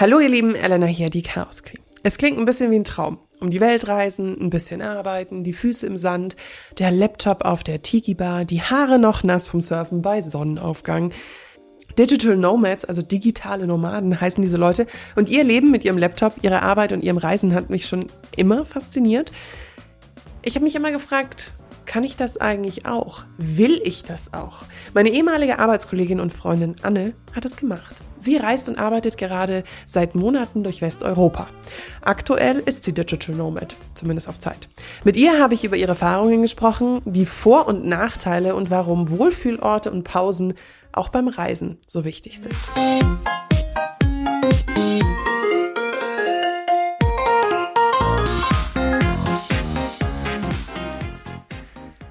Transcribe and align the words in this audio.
Hallo 0.00 0.20
ihr 0.20 0.28
Lieben, 0.28 0.54
Elena 0.54 0.86
hier, 0.86 1.10
die 1.10 1.22
Chaos 1.22 1.64
Queen. 1.64 1.82
Es 2.04 2.18
klingt 2.18 2.38
ein 2.38 2.44
bisschen 2.44 2.70
wie 2.70 2.76
ein 2.76 2.84
Traum. 2.84 3.18
Um 3.40 3.50
die 3.50 3.58
Welt 3.58 3.88
reisen, 3.88 4.40
ein 4.40 4.48
bisschen 4.48 4.80
arbeiten, 4.80 5.42
die 5.42 5.52
Füße 5.52 5.88
im 5.88 5.96
Sand, 5.96 6.36
der 6.78 6.92
Laptop 6.92 7.44
auf 7.44 7.64
der 7.64 7.82
Tiki-Bar, 7.82 8.44
die 8.44 8.62
Haare 8.62 9.00
noch 9.00 9.24
nass 9.24 9.48
vom 9.48 9.60
Surfen 9.60 10.00
bei 10.00 10.22
Sonnenaufgang. 10.22 11.12
Digital 11.98 12.36
Nomads, 12.36 12.84
also 12.84 13.02
digitale 13.02 13.66
Nomaden 13.66 14.20
heißen 14.20 14.40
diese 14.40 14.56
Leute. 14.56 14.86
Und 15.16 15.30
ihr 15.30 15.42
Leben 15.42 15.72
mit 15.72 15.84
ihrem 15.84 15.98
Laptop, 15.98 16.34
ihre 16.42 16.62
Arbeit 16.62 16.92
und 16.92 17.02
ihrem 17.02 17.18
Reisen 17.18 17.52
hat 17.52 17.68
mich 17.68 17.86
schon 17.86 18.06
immer 18.36 18.64
fasziniert. 18.64 19.32
Ich 20.42 20.54
habe 20.54 20.62
mich 20.62 20.76
immer 20.76 20.92
gefragt, 20.92 21.57
kann 21.88 22.04
ich 22.04 22.16
das 22.16 22.36
eigentlich 22.36 22.84
auch? 22.84 23.24
Will 23.38 23.80
ich 23.82 24.04
das 24.04 24.34
auch? 24.34 24.62
Meine 24.92 25.08
ehemalige 25.08 25.58
Arbeitskollegin 25.58 26.20
und 26.20 26.34
Freundin 26.34 26.76
Anne 26.82 27.14
hat 27.34 27.46
es 27.46 27.56
gemacht. 27.56 27.96
Sie 28.18 28.36
reist 28.36 28.68
und 28.68 28.78
arbeitet 28.78 29.16
gerade 29.16 29.64
seit 29.86 30.14
Monaten 30.14 30.62
durch 30.62 30.82
Westeuropa. 30.82 31.48
Aktuell 32.02 32.58
ist 32.58 32.84
sie 32.84 32.92
Digital 32.92 33.34
Nomad, 33.34 33.74
zumindest 33.94 34.28
auf 34.28 34.38
Zeit. 34.38 34.68
Mit 35.02 35.16
ihr 35.16 35.40
habe 35.40 35.54
ich 35.54 35.64
über 35.64 35.76
ihre 35.76 35.92
Erfahrungen 35.92 36.42
gesprochen, 36.42 37.00
die 37.06 37.24
Vor- 37.24 37.66
und 37.66 37.86
Nachteile 37.86 38.54
und 38.54 38.70
warum 38.70 39.08
Wohlfühlorte 39.08 39.90
und 39.90 40.04
Pausen 40.04 40.52
auch 40.92 41.08
beim 41.08 41.28
Reisen 41.28 41.78
so 41.86 42.04
wichtig 42.04 42.38
sind. 42.38 42.54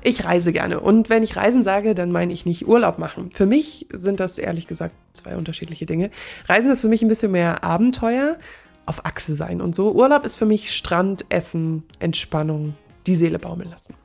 Ich 0.08 0.24
reise 0.24 0.54
gerne. 0.54 0.80
Und 0.80 1.10
wenn 1.10 1.22
ich 1.22 1.36
Reisen 1.36 1.64
sage, 1.64 1.94
dann 1.94 2.14
meine 2.14 2.32
ich 2.32 2.46
nicht 2.46 2.66
Urlaub 2.66 2.98
machen. 2.98 3.30
Für 3.34 3.46
mich 3.46 3.88
sind 3.92 4.22
das 4.22 4.38
ehrlich 4.38 4.66
gesagt 4.66 4.96
zwei 5.12 5.36
unterschiedliche 5.36 5.86
Dinge. 5.86 6.12
Reisen 6.48 6.72
ist 6.72 6.80
für 6.80 6.88
mich 6.88 7.02
ein 7.02 7.10
bisschen 7.10 7.34
mehr 7.34 7.62
Abenteuer, 7.62 8.38
auf 8.86 9.06
Achse 9.06 9.36
sein 9.36 9.60
und 9.60 9.76
so. 9.76 9.92
Urlaub 9.92 10.24
ist 10.24 10.36
für 10.36 10.46
mich 10.46 10.74
Strand, 10.74 11.26
Essen, 11.27 11.84
Entspannung, 11.99 12.76
die 13.05 13.16
Seele 13.16 13.38
baumeln 13.38 13.70
lassen. 13.70 13.96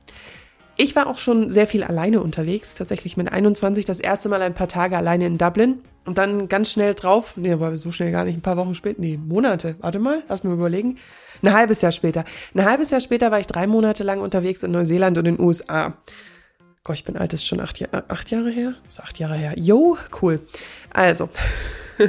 Ich 0.77 0.97
war 0.97 1.07
auch 1.07 1.19
schon 1.19 1.51
sehr 1.51 1.67
viel 1.67 1.85
alleine 1.85 2.23
unterwegs, 2.23 2.75
tatsächlich 2.75 3.17
mit 3.17 3.31
21 3.31 3.85
das 3.85 4.01
erste 4.01 4.29
Mal 4.29 4.41
ein 4.43 4.55
paar 4.55 4.69
Tage 4.69 4.97
alleine 4.97 5.27
in 5.27 5.37
Dublin 5.39 5.81
und 6.05 6.19
dann 6.19 6.49
ganz 6.49 6.73
schnell 6.73 6.95
drauf, 6.95 7.37
nee, 7.37 7.59
war 7.61 7.77
so 7.77 7.93
schnell 7.93 8.11
gar 8.11 8.25
nicht, 8.25 8.37
ein 8.37 8.43
paar 8.43 8.57
Wochen 8.57 8.75
später, 8.75 9.01
nee, 9.01 9.19
Monate, 9.19 9.77
warte 9.81 9.99
mal, 9.99 10.23
lass 10.29 10.43
mir 10.45 10.53
überlegen, 10.53 10.99
ein 11.43 11.53
halbes 11.53 11.83
Jahr 11.83 11.93
später. 11.93 12.25
Ein 12.55 12.65
halbes 12.65 12.91
Jahr 12.91 13.01
später 13.01 13.31
war 13.31 13.41
ich 13.41 13.47
drei 13.47 13.67
Monate 13.67 14.03
lang 14.05 14.21
unterwegs 14.21 14.63
in 14.63 14.71
Neuseeland 14.71 15.19
und 15.19 15.27
in 15.27 15.37
den 15.37 15.45
USA. 15.45 15.95
Gott, 16.85 16.97
ich 16.97 17.05
bin 17.05 17.17
alt, 17.17 17.33
ist 17.33 17.47
schon 17.47 17.61
acht, 17.61 17.79
Jahr, 17.79 18.05
acht 18.09 18.31
Jahre 18.31 18.51
her? 18.51 18.75
ist 18.87 19.01
acht 19.01 19.19
Jahre 19.19 19.37
her. 19.37 19.55
Jo, 19.57 19.97
cool. 20.21 20.41
Also, 20.91 21.29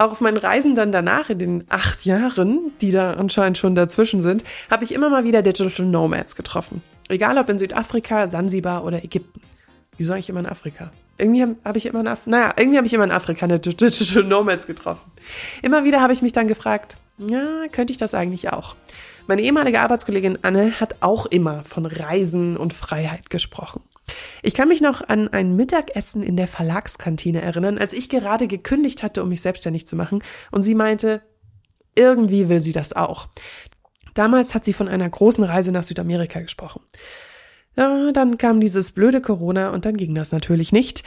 auch 0.00 0.12
auf 0.12 0.20
meinen 0.20 0.38
Reisen 0.38 0.74
dann 0.74 0.92
danach 0.92 1.30
in 1.30 1.38
den 1.38 1.64
acht 1.68 2.04
Jahren, 2.04 2.72
die 2.80 2.90
da 2.90 3.14
anscheinend 3.14 3.58
schon 3.58 3.74
dazwischen 3.74 4.20
sind, 4.20 4.44
habe 4.70 4.84
ich 4.84 4.92
immer 4.92 5.10
mal 5.10 5.24
wieder 5.24 5.42
Digital 5.42 5.86
Nomads 5.86 6.36
getroffen. 6.36 6.82
Egal 7.08 7.38
ob 7.38 7.48
in 7.48 7.58
Südafrika, 7.58 8.26
Sansibar 8.26 8.84
oder 8.84 9.04
Ägypten. 9.04 9.40
Wieso 9.96 10.12
eigentlich 10.12 10.30
immer 10.30 10.40
in 10.40 10.46
Afrika? 10.46 10.90
Irgendwie 11.18 11.42
habe 11.42 11.56
hab 11.64 11.76
ich 11.76 11.84
immer 11.84 12.00
in 12.00 12.06
Af 12.06 12.26
naja, 12.26 12.54
irgendwie 12.56 12.78
habe 12.78 12.86
ich 12.86 12.94
immer 12.94 13.04
in 13.04 13.10
Afrika 13.10 13.44
eine 13.44 13.58
Digital 13.58 14.24
Nomads 14.24 14.66
getroffen. 14.66 15.10
Immer 15.60 15.84
wieder 15.84 16.00
habe 16.00 16.14
ich 16.14 16.22
mich 16.22 16.32
dann 16.32 16.48
gefragt, 16.48 16.96
ja, 17.18 17.66
könnte 17.70 17.92
ich 17.92 17.98
das 17.98 18.14
eigentlich 18.14 18.50
auch? 18.50 18.76
Meine 19.26 19.42
ehemalige 19.42 19.80
Arbeitskollegin 19.80 20.38
Anne 20.42 20.80
hat 20.80 20.96
auch 21.00 21.26
immer 21.26 21.62
von 21.64 21.84
Reisen 21.84 22.56
und 22.56 22.72
Freiheit 22.72 23.28
gesprochen. 23.28 23.82
Ich 24.42 24.54
kann 24.54 24.68
mich 24.68 24.80
noch 24.80 25.06
an 25.08 25.28
ein 25.28 25.56
Mittagessen 25.56 26.22
in 26.22 26.36
der 26.36 26.48
Verlagskantine 26.48 27.42
erinnern, 27.42 27.78
als 27.78 27.92
ich 27.92 28.08
gerade 28.08 28.46
gekündigt 28.46 29.02
hatte, 29.02 29.22
um 29.22 29.28
mich 29.28 29.42
selbstständig 29.42 29.86
zu 29.86 29.96
machen, 29.96 30.22
und 30.50 30.62
sie 30.62 30.74
meinte, 30.74 31.22
irgendwie 31.94 32.48
will 32.48 32.60
sie 32.60 32.72
das 32.72 32.92
auch. 32.92 33.28
Damals 34.14 34.54
hat 34.54 34.64
sie 34.64 34.72
von 34.72 34.88
einer 34.88 35.08
großen 35.08 35.44
Reise 35.44 35.72
nach 35.72 35.82
Südamerika 35.82 36.40
gesprochen. 36.40 36.82
Ja, 37.76 38.12
dann 38.12 38.38
kam 38.38 38.60
dieses 38.60 38.92
blöde 38.92 39.20
Corona 39.20 39.70
und 39.70 39.84
dann 39.84 39.96
ging 39.96 40.14
das 40.14 40.32
natürlich 40.32 40.72
nicht. 40.72 41.04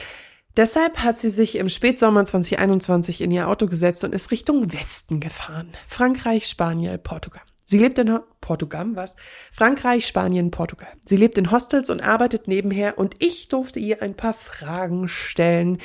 Deshalb 0.56 0.98
hat 0.98 1.18
sie 1.18 1.30
sich 1.30 1.56
im 1.56 1.68
Spätsommer 1.68 2.24
2021 2.24 3.20
in 3.20 3.30
ihr 3.30 3.48
Auto 3.48 3.66
gesetzt 3.66 4.04
und 4.04 4.14
ist 4.14 4.30
Richtung 4.30 4.72
Westen 4.72 5.20
gefahren. 5.20 5.68
Frankreich, 5.88 6.46
Spanien, 6.46 7.02
Portugal. 7.02 7.42
Sie 7.64 7.78
lebt 7.78 7.98
in 7.98 8.18
Portugal, 8.40 8.86
was? 8.94 9.16
Frankreich, 9.50 10.06
Spanien, 10.06 10.50
Portugal. 10.50 10.88
Sie 11.06 11.16
lebt 11.16 11.38
in 11.38 11.50
Hostels 11.50 11.88
und 11.88 12.02
arbeitet 12.02 12.46
nebenher 12.46 12.98
und 12.98 13.14
ich 13.20 13.48
durfte 13.48 13.78
ihr 13.78 14.02
ein 14.02 14.14
paar 14.14 14.34
Fragen 14.34 15.08
stellen. 15.08 15.78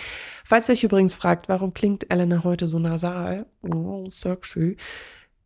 Falls 0.44 0.68
ihr 0.70 0.74
euch 0.74 0.84
übrigens 0.84 1.14
fragt, 1.14 1.48
warum 1.48 1.74
klingt 1.74 2.12
Elena 2.12 2.44
heute 2.44 2.68
so 2.68 2.80
nasal? 2.80 3.46
Oh, 3.62 4.06
sexy. 4.10 4.76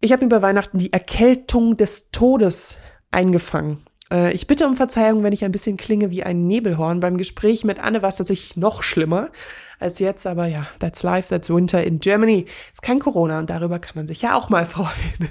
Ich 0.02 0.12
habe 0.12 0.26
mir 0.26 0.30
bei 0.30 0.42
Weihnachten 0.42 0.80
die 0.80 0.92
Erkältung 0.92 1.78
des 1.78 2.10
Todes 2.10 2.80
eingefangen. 3.12 3.86
Äh, 4.12 4.34
ich 4.34 4.48
bitte 4.48 4.68
um 4.68 4.74
Verzeihung, 4.74 5.24
wenn 5.24 5.34
ich 5.34 5.46
ein 5.46 5.52
bisschen 5.52 5.78
klinge 5.78 6.12
wie 6.12 6.24
ein 6.24 6.48
Nebelhorn. 6.48 7.00
Beim 7.00 7.18
Gespräch 7.18 7.64
mit 7.64 7.80
Anne 7.80 8.02
war 8.02 8.10
es 8.10 8.18
tatsächlich 8.18 8.58
noch 8.58 8.84
schlimmer 8.84 9.32
als 9.80 10.00
jetzt, 10.00 10.26
aber 10.28 10.48
ja, 10.48 10.68
that's 10.80 11.04
life, 11.04 11.30
that's 11.30 11.50
winter 11.50 11.84
in 11.84 12.00
Germany. 12.00 12.46
Ist 12.72 12.82
kein 12.82 13.00
Corona 13.00 13.40
und 13.40 13.50
darüber 13.50 13.80
kann 13.80 13.96
man 13.96 14.08
sich 14.08 14.22
ja 14.22 14.36
auch 14.36 14.50
mal 14.50 14.66
freuen. 14.66 15.30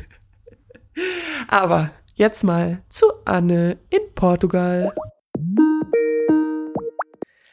Aber 1.48 1.90
jetzt 2.14 2.44
mal 2.44 2.82
zu 2.88 3.06
Anne 3.24 3.78
in 3.90 4.14
Portugal. 4.14 4.94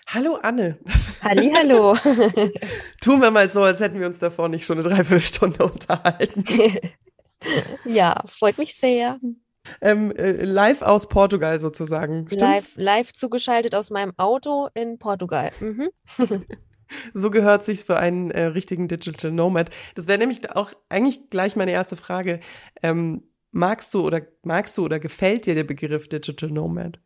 Hallo 0.08 0.36
Anne. 0.42 0.80
Halli, 1.22 1.52
hallo. 1.56 1.96
Tun 3.02 3.22
wir 3.22 3.30
mal 3.30 3.48
so, 3.48 3.62
als 3.62 3.80
hätten 3.80 4.00
wir 4.00 4.08
uns 4.08 4.18
davor 4.18 4.50
nicht 4.50 4.66
schon 4.66 4.80
eine 4.80 4.90
Dreiviertelstunde 4.90 5.64
unterhalten. 5.64 6.44
ja, 7.86 8.24
freut 8.28 8.58
mich 8.58 8.76
sehr. 8.76 9.20
Ähm, 9.82 10.12
äh, 10.16 10.44
live 10.44 10.82
aus 10.82 11.10
Portugal 11.10 11.60
sozusagen. 11.60 12.26
Live, 12.32 12.76
live 12.76 13.14
zugeschaltet 13.14 13.76
aus 13.76 13.92
meinem 13.92 14.14
Auto 14.18 14.70
in 14.74 14.98
Portugal. 14.98 15.52
Mhm. 15.60 15.90
so 17.14 17.30
gehört 17.30 17.64
sich 17.64 17.86
für 17.86 17.98
einen 17.98 18.32
äh, 18.32 18.46
richtigen 18.46 18.88
Digital 18.88 19.32
Nomad. 19.32 19.70
Das 19.96 20.08
wäre 20.08 20.18
nämlich 20.18 20.56
auch 20.56 20.74
eigentlich 20.90 21.30
gleich 21.30 21.56
meine 21.56 21.72
erste 21.72 21.96
Frage. 21.96 22.40
Ähm, 22.82 23.29
magst 23.52 23.94
du 23.94 24.06
oder 24.06 24.22
magst 24.44 24.78
du 24.78 24.86
oder 24.86 25.00
gefällt 25.00 25.46
dir 25.46 25.56
der 25.56 25.64
Begriff 25.64 26.08
Digital 26.08 26.50
Nomad? 26.50 27.00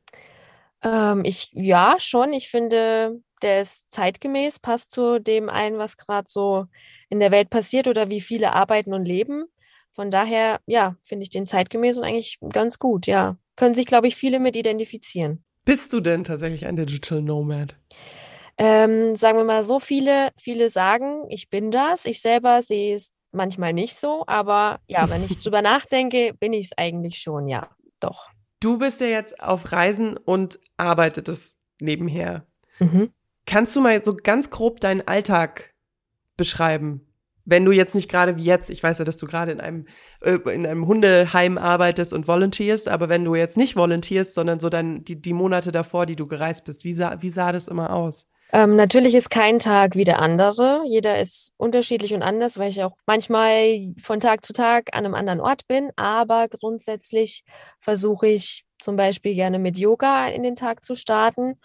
Ähm, 0.84 1.24
ich 1.26 1.50
ja 1.54 1.96
schon. 2.00 2.34
Ich 2.34 2.50
finde, 2.50 3.22
der 3.42 3.62
ist 3.62 3.86
zeitgemäß, 3.90 4.59
passt 4.59 4.92
zu 4.92 5.20
dem 5.20 5.50
ein, 5.50 5.78
was 5.78 5.98
gerade 5.98 6.28
so 6.28 6.66
in 7.09 7.20
der 7.20 7.31
Welt 7.31 7.50
passiert 7.50 7.88
oder 7.88 8.09
wie 8.09 8.22
viele 8.22 8.54
arbeiten 8.54 8.94
und 8.94 9.06
leben. 9.06 9.46
Von 9.92 10.09
daher, 10.09 10.59
ja, 10.66 10.96
finde 11.04 11.24
ich 11.24 11.30
den 11.30 11.46
zeitgemäß 11.46 11.98
und 11.98 12.04
eigentlich 12.04 12.40
ganz 12.50 12.80
gut, 12.80 13.06
ja. 13.06 13.38
Können 13.56 13.75
sich, 13.75 13.86
glaube 13.86 14.08
ich, 14.08 14.16
viele 14.16 14.40
mit 14.40 14.56
identifizieren. 14.56 15.44
Bist 15.66 15.94
du 15.94 16.00
denn 16.00 16.24
tatsächlich 16.24 16.66
ein 16.66 16.75
Digital 16.75 17.22
Nomad? 17.22 17.78
Ähm, 18.58 19.16
sagen 19.16 19.38
wir 19.38 19.46
mal 19.46 19.64
so 19.64 19.80
viele, 19.80 20.30
viele 20.38 20.70
sagen, 20.70 21.25
ich 21.30 21.50
bin 21.50 21.72
das. 21.72 22.06
Ich 22.06 22.22
selber 22.22 22.64
sehe 22.64 22.96
es 22.96 23.12
manchmal 23.33 23.73
nicht 23.73 23.95
so, 23.95 24.23
aber 24.27 24.79
ja, 24.88 25.09
wenn 25.09 25.25
ich 25.25 25.39
drüber 25.39 25.61
nachdenke, 25.61 26.33
bin 26.39 26.53
ich 26.53 26.67
es 26.67 26.77
eigentlich 26.77 27.19
schon, 27.19 27.47
ja, 27.47 27.69
doch. 27.99 28.27
Du 28.59 28.77
bist 28.77 29.01
ja 29.01 29.07
jetzt 29.07 29.41
auf 29.41 29.71
Reisen 29.71 30.17
und 30.17 30.59
arbeitest 30.77 31.57
nebenher. 31.81 32.45
Mhm. 32.79 33.11
Kannst 33.45 33.75
du 33.75 33.81
mal 33.81 34.01
so 34.03 34.16
ganz 34.16 34.49
grob 34.49 34.79
deinen 34.79 35.05
Alltag 35.07 35.73
beschreiben? 36.38 37.13
wenn 37.45 37.66
du 37.66 37.71
jetzt 37.71 37.95
nicht 37.95 38.09
gerade 38.09 38.38
wie 38.38 38.44
jetzt, 38.44 38.69
ich 38.69 38.81
weiß 38.81 38.99
ja, 38.99 39.05
dass 39.05 39.17
du 39.17 39.25
gerade 39.25 39.51
in 39.51 39.59
einem 39.59 39.85
äh, 40.21 40.38
in 40.53 40.65
einem 40.65 40.88
Hundeheim 40.88 41.57
arbeitest 41.57 42.13
und 42.13 42.27
volunteerst, 42.27 42.88
aber 42.88 43.09
wenn 43.09 43.25
du 43.25 43.35
jetzt 43.35 43.57
nicht 43.57 43.75
volunteerst, 43.75 44.33
sondern 44.33 44.59
so 44.59 44.69
dann 44.69 45.03
die, 45.03 45.21
die 45.21 45.33
Monate 45.33 45.71
davor, 45.71 46.05
die 46.05 46.15
du 46.15 46.27
gereist 46.27 46.65
bist, 46.65 46.83
wie 46.83 46.94
sah, 46.94 47.21
wie 47.21 47.29
sah 47.29 47.51
das 47.51 47.67
immer 47.67 47.94
aus? 47.94 48.27
Ähm, 48.53 48.75
natürlich 48.75 49.16
ist 49.16 49.31
kein 49.31 49.58
Tag 49.58 49.96
wie 49.96 50.03
der 50.06 50.19
andere. 50.19 50.84
Jeder 50.86 51.19
ist 51.19 51.52
unterschiedlich 51.58 52.14
und 52.14 52.22
anders, 52.22 52.59
weil 52.59 52.69
ich 52.69 52.83
auch 52.83 52.95
manchmal 53.07 53.94
von 54.00 54.19
Tag 54.19 54.45
zu 54.45 54.54
Tag 54.54 54.95
an 54.95 55.06
einem 55.06 55.16
anderen 55.16 55.42
Ort 55.42 55.68
bin. 55.68 55.92
Aber 55.95 56.48
grundsätzlich 56.48 57.44
versuche 57.80 58.27
ich 58.27 58.63
zum 58.80 58.95
Beispiel 58.95 59.33
gerne 59.33 59.57
mit 59.57 59.77
Yoga 59.77 60.27
in 60.27 60.44
den 60.44 60.56
Tag 60.56 60.83
zu 60.83 60.94
starten 60.94 61.56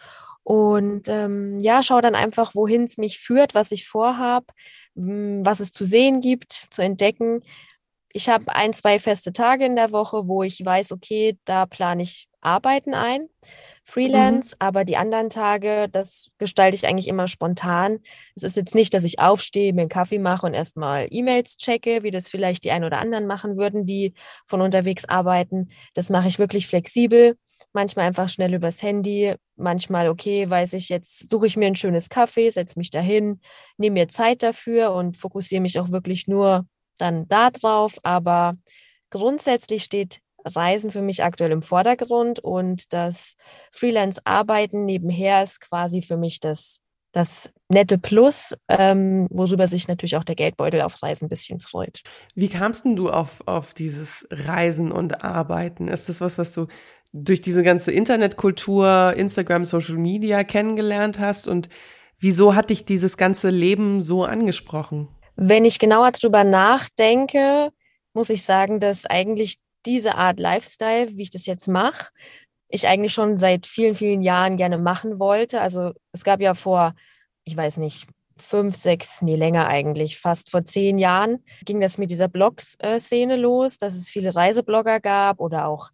und 0.48 1.08
ähm, 1.08 1.58
ja, 1.60 1.82
schau 1.82 2.00
dann 2.00 2.14
einfach, 2.14 2.54
wohin 2.54 2.84
es 2.84 2.96
mich 2.96 3.18
führt, 3.18 3.54
was 3.54 3.70
ich 3.70 3.86
vorhab, 3.86 4.44
hm, 4.96 5.44
was 5.44 5.60
es 5.60 5.72
zu 5.72 5.84
sehen 5.84 6.22
gibt, 6.22 6.52
zu 6.70 6.80
entdecken. 6.80 7.42
Ich 8.14 8.30
habe 8.30 8.54
ein, 8.54 8.72
zwei 8.72 8.98
feste 8.98 9.34
Tage 9.34 9.66
in 9.66 9.76
der 9.76 9.92
Woche, 9.92 10.26
wo 10.26 10.42
ich 10.42 10.64
weiß, 10.64 10.92
okay, 10.92 11.38
da 11.44 11.66
plane 11.66 12.02
ich 12.02 12.28
Arbeiten 12.40 12.94
ein, 12.94 13.28
Freelance, 13.88 14.50
mhm. 14.50 14.56
aber 14.66 14.84
die 14.84 14.98
anderen 14.98 15.30
Tage, 15.30 15.88
das 15.90 16.28
gestalte 16.36 16.74
ich 16.74 16.86
eigentlich 16.86 17.08
immer 17.08 17.26
spontan. 17.26 18.00
Es 18.36 18.42
ist 18.42 18.56
jetzt 18.56 18.74
nicht, 18.74 18.92
dass 18.92 19.02
ich 19.04 19.18
aufstehe, 19.18 19.72
mir 19.72 19.82
einen 19.82 19.88
Kaffee 19.88 20.18
mache 20.18 20.44
und 20.44 20.52
erstmal 20.52 21.06
E-Mails 21.10 21.56
checke, 21.56 22.02
wie 22.02 22.10
das 22.10 22.28
vielleicht 22.28 22.64
die 22.64 22.70
ein 22.70 22.84
oder 22.84 22.98
anderen 22.98 23.26
machen 23.26 23.56
würden, 23.56 23.86
die 23.86 24.12
von 24.44 24.60
unterwegs 24.60 25.06
arbeiten. 25.06 25.70
Das 25.94 26.10
mache 26.10 26.28
ich 26.28 26.38
wirklich 26.38 26.66
flexibel 26.66 27.36
manchmal 27.72 28.06
einfach 28.06 28.28
schnell 28.28 28.54
übers 28.54 28.82
Handy, 28.82 29.34
manchmal, 29.56 30.08
okay, 30.08 30.48
weiß 30.48 30.72
ich, 30.72 30.88
jetzt 30.88 31.28
suche 31.28 31.46
ich 31.46 31.56
mir 31.56 31.66
ein 31.66 31.76
schönes 31.76 32.08
Kaffee, 32.08 32.50
setze 32.50 32.78
mich 32.78 32.90
dahin, 32.90 33.40
nehme 33.76 33.94
mir 33.94 34.08
Zeit 34.08 34.42
dafür 34.42 34.92
und 34.92 35.16
fokussiere 35.16 35.60
mich 35.60 35.78
auch 35.78 35.90
wirklich 35.90 36.26
nur 36.26 36.66
dann 36.98 37.28
da 37.28 37.50
drauf. 37.50 37.98
Aber 38.02 38.56
grundsätzlich 39.10 39.84
steht 39.84 40.18
Reisen 40.44 40.92
für 40.92 41.02
mich 41.02 41.24
aktuell 41.24 41.52
im 41.52 41.62
Vordergrund 41.62 42.38
und 42.40 42.92
das 42.92 43.34
Freelance-Arbeiten 43.72 44.84
nebenher 44.84 45.42
ist 45.42 45.60
quasi 45.60 46.02
für 46.02 46.16
mich 46.16 46.40
das, 46.40 46.80
das 47.12 47.50
nette 47.68 47.98
Plus, 47.98 48.54
ähm, 48.68 49.26
worüber 49.30 49.66
sich 49.66 49.88
natürlich 49.88 50.16
auch 50.16 50.24
der 50.24 50.36
Geldbeutel 50.36 50.80
auf 50.82 51.02
Reisen 51.02 51.26
ein 51.26 51.28
bisschen 51.28 51.60
freut. 51.60 52.02
Wie 52.34 52.48
kamst 52.48 52.84
denn 52.84 52.96
du 52.96 53.10
auf, 53.10 53.42
auf 53.46 53.74
dieses 53.74 54.28
Reisen 54.30 54.92
und 54.92 55.24
Arbeiten? 55.24 55.88
Ist 55.88 56.08
das 56.08 56.20
was, 56.20 56.38
was 56.38 56.52
du 56.52 56.66
durch 57.12 57.40
diese 57.40 57.62
ganze 57.62 57.92
Internetkultur, 57.92 59.14
Instagram, 59.16 59.64
Social 59.64 59.96
Media 59.96 60.44
kennengelernt 60.44 61.18
hast? 61.18 61.48
Und 61.48 61.68
wieso 62.18 62.54
hat 62.54 62.70
dich 62.70 62.84
dieses 62.84 63.16
ganze 63.16 63.50
Leben 63.50 64.02
so 64.02 64.24
angesprochen? 64.24 65.08
Wenn 65.36 65.64
ich 65.64 65.78
genauer 65.78 66.12
drüber 66.12 66.44
nachdenke, 66.44 67.70
muss 68.12 68.30
ich 68.30 68.42
sagen, 68.42 68.80
dass 68.80 69.06
eigentlich 69.06 69.56
diese 69.88 70.14
Art 70.16 70.38
Lifestyle, 70.38 71.16
wie 71.16 71.22
ich 71.22 71.30
das 71.30 71.46
jetzt 71.46 71.66
mache, 71.66 72.10
ich 72.68 72.86
eigentlich 72.86 73.14
schon 73.14 73.38
seit 73.38 73.66
vielen, 73.66 73.94
vielen 73.94 74.22
Jahren 74.22 74.56
gerne 74.56 74.78
machen 74.78 75.18
wollte. 75.18 75.60
Also 75.60 75.92
es 76.12 76.22
gab 76.22 76.40
ja 76.40 76.54
vor, 76.54 76.94
ich 77.44 77.56
weiß 77.56 77.78
nicht, 77.78 78.06
fünf, 78.36 78.76
sechs, 78.76 79.22
nee, 79.22 79.36
länger 79.36 79.66
eigentlich, 79.66 80.18
fast 80.18 80.50
vor 80.50 80.64
zehn 80.64 80.98
Jahren 80.98 81.42
ging 81.64 81.80
das 81.80 81.98
mit 81.98 82.10
dieser 82.10 82.28
Blog-Szene 82.28 83.36
los, 83.36 83.78
dass 83.78 83.94
es 83.94 84.08
viele 84.08 84.36
Reiseblogger 84.36 85.00
gab 85.00 85.40
oder 85.40 85.66
auch 85.66 85.90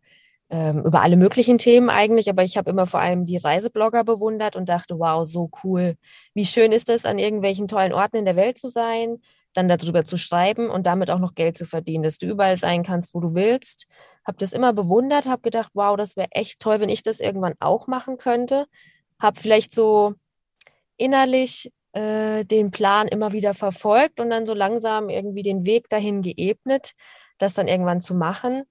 ähm, 0.51 0.83
über 0.85 1.01
alle 1.03 1.17
möglichen 1.17 1.57
Themen 1.57 1.89
eigentlich. 1.89 2.29
Aber 2.29 2.43
ich 2.43 2.57
habe 2.57 2.71
immer 2.71 2.87
vor 2.87 3.01
allem 3.01 3.25
die 3.25 3.39
Reiseblogger 3.39 4.05
bewundert 4.05 4.57
und 4.57 4.69
dachte, 4.69 4.99
wow, 4.99 5.25
so 5.25 5.51
cool. 5.63 5.95
Wie 6.35 6.45
schön 6.45 6.73
ist 6.73 6.91
es, 6.91 7.07
an 7.07 7.19
irgendwelchen 7.19 7.69
tollen 7.69 7.93
Orten 7.93 8.17
in 8.17 8.25
der 8.25 8.37
Welt 8.37 8.59
zu 8.59 8.69
sein, 8.69 9.19
dann 9.55 9.69
darüber 9.69 10.05
zu 10.05 10.17
schreiben 10.17 10.69
und 10.69 10.87
damit 10.87 11.11
auch 11.11 11.19
noch 11.19 11.35
Geld 11.35 11.57
zu 11.57 11.65
verdienen, 11.65 12.03
dass 12.03 12.19
du 12.19 12.27
überall 12.27 12.59
sein 12.59 12.83
kannst, 12.83 13.15
wo 13.15 13.21
du 13.21 13.35
willst. 13.35 13.87
Habe 14.27 14.39
das 14.39 14.53
immer 14.53 14.73
bewundert, 14.73 15.29
habe 15.29 15.43
gedacht, 15.43 15.71
wow, 15.75 15.97
das 15.97 16.17
wäre 16.17 16.31
echt 16.33 16.61
toll, 16.61 16.81
wenn 16.81 16.89
ich 16.89 17.03
das 17.03 17.21
irgendwann 17.21 17.55
auch 17.61 17.87
machen 17.87 18.17
könnte. 18.17 18.67
Habe 19.21 19.41
vielleicht 19.41 19.75
so 19.75 20.15
innerlich 20.97 21.73
äh, 21.93 22.45
den 22.45 22.71
Plan 22.71 23.09
immer 23.09 23.33
wieder 23.33 23.55
verfolgt 23.55 24.21
und 24.21 24.31
dann 24.31 24.47
so 24.47 24.55
langsam 24.55 25.09
irgendwie 25.09 25.43
den 25.43 25.65
Weg 25.65 25.89
dahin 25.89 26.23
geebnet, 26.23 26.93
das 27.39 27.55
dann 27.55 27.69
irgendwann 27.69 28.01
zu 28.01 28.15
machen. 28.15 28.65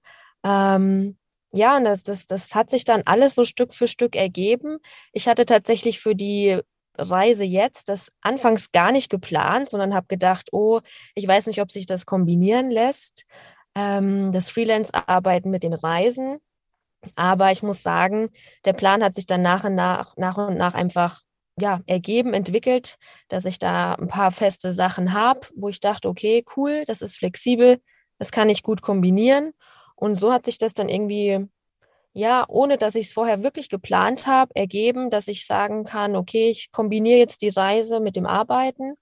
Ähm, 0.44 1.16
ja, 1.52 1.76
und 1.76 1.84
das, 1.84 2.02
das, 2.02 2.26
das 2.26 2.54
hat 2.54 2.70
sich 2.70 2.84
dann 2.84 3.02
alles 3.06 3.34
so 3.34 3.44
Stück 3.44 3.74
für 3.74 3.88
Stück 3.88 4.16
ergeben. 4.16 4.78
Ich 5.12 5.28
hatte 5.28 5.46
tatsächlich 5.46 6.00
für 6.00 6.14
die 6.14 6.60
Reise 6.96 7.44
jetzt 7.44 7.88
das 7.88 8.12
anfangs 8.20 8.72
gar 8.72 8.92
nicht 8.92 9.10
geplant, 9.10 9.70
sondern 9.70 9.94
habe 9.94 10.06
gedacht, 10.06 10.48
oh, 10.52 10.80
ich 11.14 11.26
weiß 11.26 11.46
nicht, 11.46 11.60
ob 11.60 11.70
sich 11.70 11.86
das 11.86 12.06
kombinieren 12.06 12.70
lässt, 12.70 13.24
ähm, 13.74 14.32
das 14.32 14.50
Freelance-Arbeiten 14.50 15.50
mit 15.50 15.62
dem 15.62 15.72
Reisen. 15.72 16.38
Aber 17.16 17.52
ich 17.52 17.62
muss 17.62 17.82
sagen, 17.82 18.30
der 18.64 18.72
Plan 18.72 19.02
hat 19.04 19.14
sich 19.14 19.26
dann 19.26 19.42
nach 19.42 19.64
und 19.64 19.74
nach, 19.74 20.16
nach 20.16 20.38
und 20.38 20.56
nach 20.56 20.74
einfach 20.74 21.20
ja, 21.56 21.80
ergeben, 21.86 22.34
entwickelt, 22.34 22.96
dass 23.28 23.44
ich 23.44 23.58
da 23.58 23.94
ein 23.94 24.08
paar 24.08 24.32
feste 24.32 24.72
Sachen 24.72 25.12
habe, 25.12 25.46
wo 25.54 25.68
ich 25.68 25.80
dachte, 25.80 26.08
okay, 26.08 26.44
cool, 26.56 26.84
das 26.86 27.00
ist 27.02 27.18
flexibel, 27.18 27.80
das 28.18 28.32
kann 28.32 28.48
ich 28.48 28.62
gut 28.62 28.82
kombinieren. 28.82 29.52
Und 29.94 30.16
so 30.16 30.32
hat 30.32 30.46
sich 30.46 30.58
das 30.58 30.74
dann 30.74 30.88
irgendwie 30.88 31.46
ja, 32.14 32.44
ohne 32.48 32.78
dass 32.78 32.94
ich 32.94 33.08
es 33.08 33.12
vorher 33.12 33.42
wirklich 33.42 33.68
geplant 33.68 34.26
habe, 34.26 34.54
ergeben, 34.54 35.10
dass 35.10 35.26
ich 35.26 35.46
sagen 35.46 35.84
kann, 35.84 36.14
okay, 36.14 36.48
ich 36.48 36.70
kombiniere 36.70 37.18
jetzt 37.18 37.42
die 37.42 37.48
Reise 37.48 37.98
mit 37.98 38.14
dem 38.14 38.24
Arbeiten. 38.24 38.94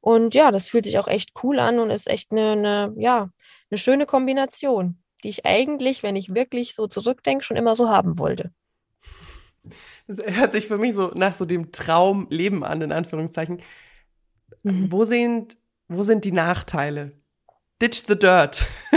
Und 0.00 0.34
ja, 0.34 0.50
das 0.50 0.68
fühlt 0.68 0.84
sich 0.84 0.98
auch 0.98 1.06
echt 1.06 1.30
cool 1.42 1.60
an 1.60 1.78
und 1.78 1.90
ist 1.90 2.08
echt 2.08 2.32
eine, 2.32 2.52
eine 2.52 2.94
ja, 2.96 3.30
eine 3.70 3.78
schöne 3.78 4.04
Kombination, 4.04 4.98
die 5.22 5.28
ich 5.28 5.46
eigentlich, 5.46 6.02
wenn 6.02 6.16
ich 6.16 6.34
wirklich 6.34 6.74
so 6.74 6.88
zurückdenke, 6.88 7.44
schon 7.44 7.56
immer 7.56 7.76
so 7.76 7.88
haben 7.88 8.18
wollte. 8.18 8.50
Das 10.08 10.20
hört 10.24 10.52
sich 10.52 10.66
für 10.66 10.78
mich 10.78 10.94
so 10.94 11.12
nach 11.14 11.34
so 11.34 11.44
dem 11.44 11.72
Traumleben 11.72 12.62
an, 12.64 12.82
in 12.82 12.92
Anführungszeichen. 12.92 13.60
Mhm. 14.62 14.90
Wo 14.90 15.04
sind, 15.04 15.56
wo 15.88 16.02
sind 16.02 16.24
die 16.24 16.32
Nachteile? 16.32 17.12
Ditch 17.82 18.06
the 18.06 18.18
dirt. 18.18 18.64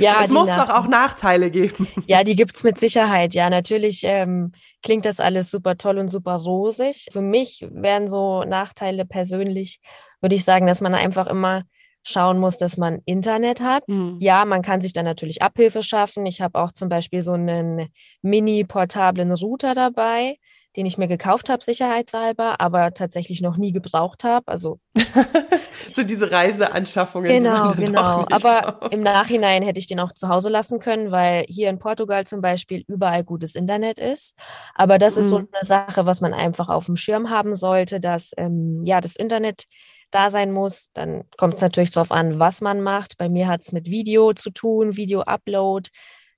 ja, 0.00 0.22
es 0.24 0.30
muss 0.30 0.48
doch 0.48 0.68
auch 0.68 0.88
Nachteile 0.88 1.50
geben. 1.50 1.86
Ja, 2.06 2.24
die 2.24 2.34
gibt's 2.34 2.64
mit 2.64 2.76
Sicherheit. 2.76 3.34
Ja, 3.34 3.50
natürlich 3.50 4.02
ähm, 4.02 4.52
klingt 4.82 5.04
das 5.04 5.20
alles 5.20 5.50
super 5.50 5.76
toll 5.76 5.98
und 5.98 6.08
super 6.08 6.34
rosig. 6.34 7.06
Für 7.12 7.20
mich 7.20 7.64
wären 7.70 8.08
so 8.08 8.42
Nachteile 8.42 9.04
persönlich, 9.04 9.78
würde 10.20 10.34
ich 10.34 10.44
sagen, 10.44 10.66
dass 10.66 10.80
man 10.80 10.94
einfach 10.94 11.28
immer 11.28 11.62
schauen 12.02 12.38
muss, 12.38 12.56
dass 12.56 12.78
man 12.78 13.00
Internet 13.04 13.60
hat. 13.60 13.86
Mhm. 13.86 14.16
Ja, 14.20 14.44
man 14.44 14.62
kann 14.62 14.80
sich 14.80 14.92
dann 14.92 15.04
natürlich 15.04 15.42
Abhilfe 15.42 15.84
schaffen. 15.84 16.26
Ich 16.26 16.40
habe 16.40 16.58
auch 16.58 16.72
zum 16.72 16.88
Beispiel 16.88 17.22
so 17.22 17.32
einen 17.32 17.88
mini-portablen 18.22 19.30
Router 19.32 19.74
dabei 19.74 20.36
den 20.76 20.86
ich 20.86 20.98
mir 20.98 21.08
gekauft 21.08 21.48
habe, 21.48 21.64
sicherheitshalber, 21.64 22.60
aber 22.60 22.92
tatsächlich 22.94 23.40
noch 23.40 23.56
nie 23.56 23.72
gebraucht 23.72 24.24
habe. 24.24 24.48
Also 24.48 24.78
so 25.90 26.02
diese 26.02 26.30
Reiseanschaffungen. 26.30 27.30
Genau, 27.30 27.72
genau. 27.72 28.26
Aber 28.30 28.78
braucht. 28.78 28.92
im 28.92 29.00
Nachhinein 29.00 29.62
hätte 29.62 29.80
ich 29.80 29.86
den 29.86 30.00
auch 30.00 30.12
zu 30.12 30.28
Hause 30.28 30.50
lassen 30.50 30.78
können, 30.78 31.10
weil 31.10 31.44
hier 31.48 31.70
in 31.70 31.78
Portugal 31.78 32.26
zum 32.26 32.40
Beispiel 32.40 32.84
überall 32.86 33.24
gutes 33.24 33.54
Internet 33.54 33.98
ist. 33.98 34.34
Aber 34.74 34.98
das 34.98 35.16
mhm. 35.16 35.22
ist 35.22 35.28
so 35.30 35.38
mhm. 35.40 35.48
eine 35.52 35.64
Sache, 35.64 36.06
was 36.06 36.20
man 36.20 36.34
einfach 36.34 36.68
auf 36.68 36.86
dem 36.86 36.96
Schirm 36.96 37.30
haben 37.30 37.54
sollte, 37.54 37.98
dass 38.00 38.32
ähm, 38.36 38.82
ja 38.84 39.00
das 39.00 39.16
Internet 39.16 39.64
da 40.10 40.30
sein 40.30 40.52
muss. 40.52 40.90
Dann 40.94 41.24
kommt 41.36 41.54
es 41.54 41.60
natürlich 41.60 41.90
darauf 41.90 42.12
an, 42.12 42.38
was 42.38 42.60
man 42.60 42.82
macht. 42.82 43.18
Bei 43.18 43.28
mir 43.28 43.48
hat 43.48 43.62
es 43.62 43.72
mit 43.72 43.86
Video 43.86 44.32
zu 44.32 44.50
tun, 44.50 44.96
Video-Upload 44.96 45.90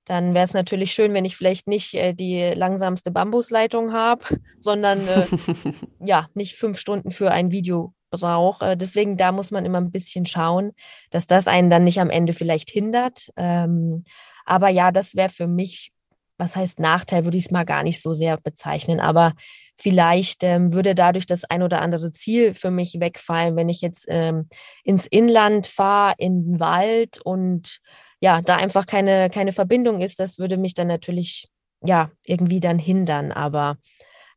dann 0.05 0.33
wäre 0.33 0.45
es 0.45 0.53
natürlich 0.53 0.93
schön, 0.93 1.13
wenn 1.13 1.25
ich 1.25 1.35
vielleicht 1.35 1.67
nicht 1.67 1.93
äh, 1.93 2.13
die 2.13 2.53
langsamste 2.55 3.11
Bambusleitung 3.11 3.93
habe, 3.93 4.25
sondern 4.59 5.07
äh, 5.07 5.25
ja, 5.99 6.27
nicht 6.33 6.55
fünf 6.55 6.79
Stunden 6.79 7.11
für 7.11 7.31
ein 7.31 7.51
Video 7.51 7.93
brauche. 8.09 8.71
Äh, 8.71 8.77
deswegen, 8.77 9.17
da 9.17 9.31
muss 9.31 9.51
man 9.51 9.65
immer 9.65 9.79
ein 9.79 9.91
bisschen 9.91 10.25
schauen, 10.25 10.71
dass 11.09 11.27
das 11.27 11.47
einen 11.47 11.69
dann 11.69 11.83
nicht 11.83 11.99
am 11.99 12.09
Ende 12.09 12.33
vielleicht 12.33 12.69
hindert. 12.69 13.29
Ähm, 13.37 14.03
aber 14.45 14.69
ja, 14.69 14.91
das 14.91 15.15
wäre 15.15 15.29
für 15.29 15.47
mich, 15.47 15.91
was 16.37 16.55
heißt 16.55 16.79
Nachteil, 16.79 17.23
würde 17.23 17.37
ich 17.37 17.45
es 17.45 17.51
mal 17.51 17.65
gar 17.65 17.83
nicht 17.83 18.01
so 18.01 18.13
sehr 18.13 18.37
bezeichnen. 18.37 18.99
Aber 18.99 19.33
vielleicht 19.77 20.43
ähm, 20.43 20.73
würde 20.73 20.95
dadurch 20.95 21.25
das 21.25 21.45
ein 21.45 21.63
oder 21.63 21.81
andere 21.81 22.11
Ziel 22.11 22.53
für 22.53 22.71
mich 22.71 22.99
wegfallen, 22.99 23.55
wenn 23.55 23.69
ich 23.69 23.81
jetzt 23.81 24.05
ähm, 24.09 24.49
ins 24.83 25.07
Inland 25.07 25.67
fahre, 25.67 26.15
in 26.17 26.43
den 26.43 26.59
Wald 26.59 27.19
und 27.23 27.79
ja, 28.21 28.41
da 28.41 28.55
einfach 28.55 28.85
keine, 28.85 29.29
keine 29.29 29.51
Verbindung 29.51 29.99
ist, 29.99 30.19
das 30.19 30.37
würde 30.37 30.55
mich 30.55 30.75
dann 30.75 30.87
natürlich 30.87 31.49
ja 31.83 32.11
irgendwie 32.25 32.59
dann 32.59 32.79
hindern. 32.79 33.31
Aber 33.31 33.77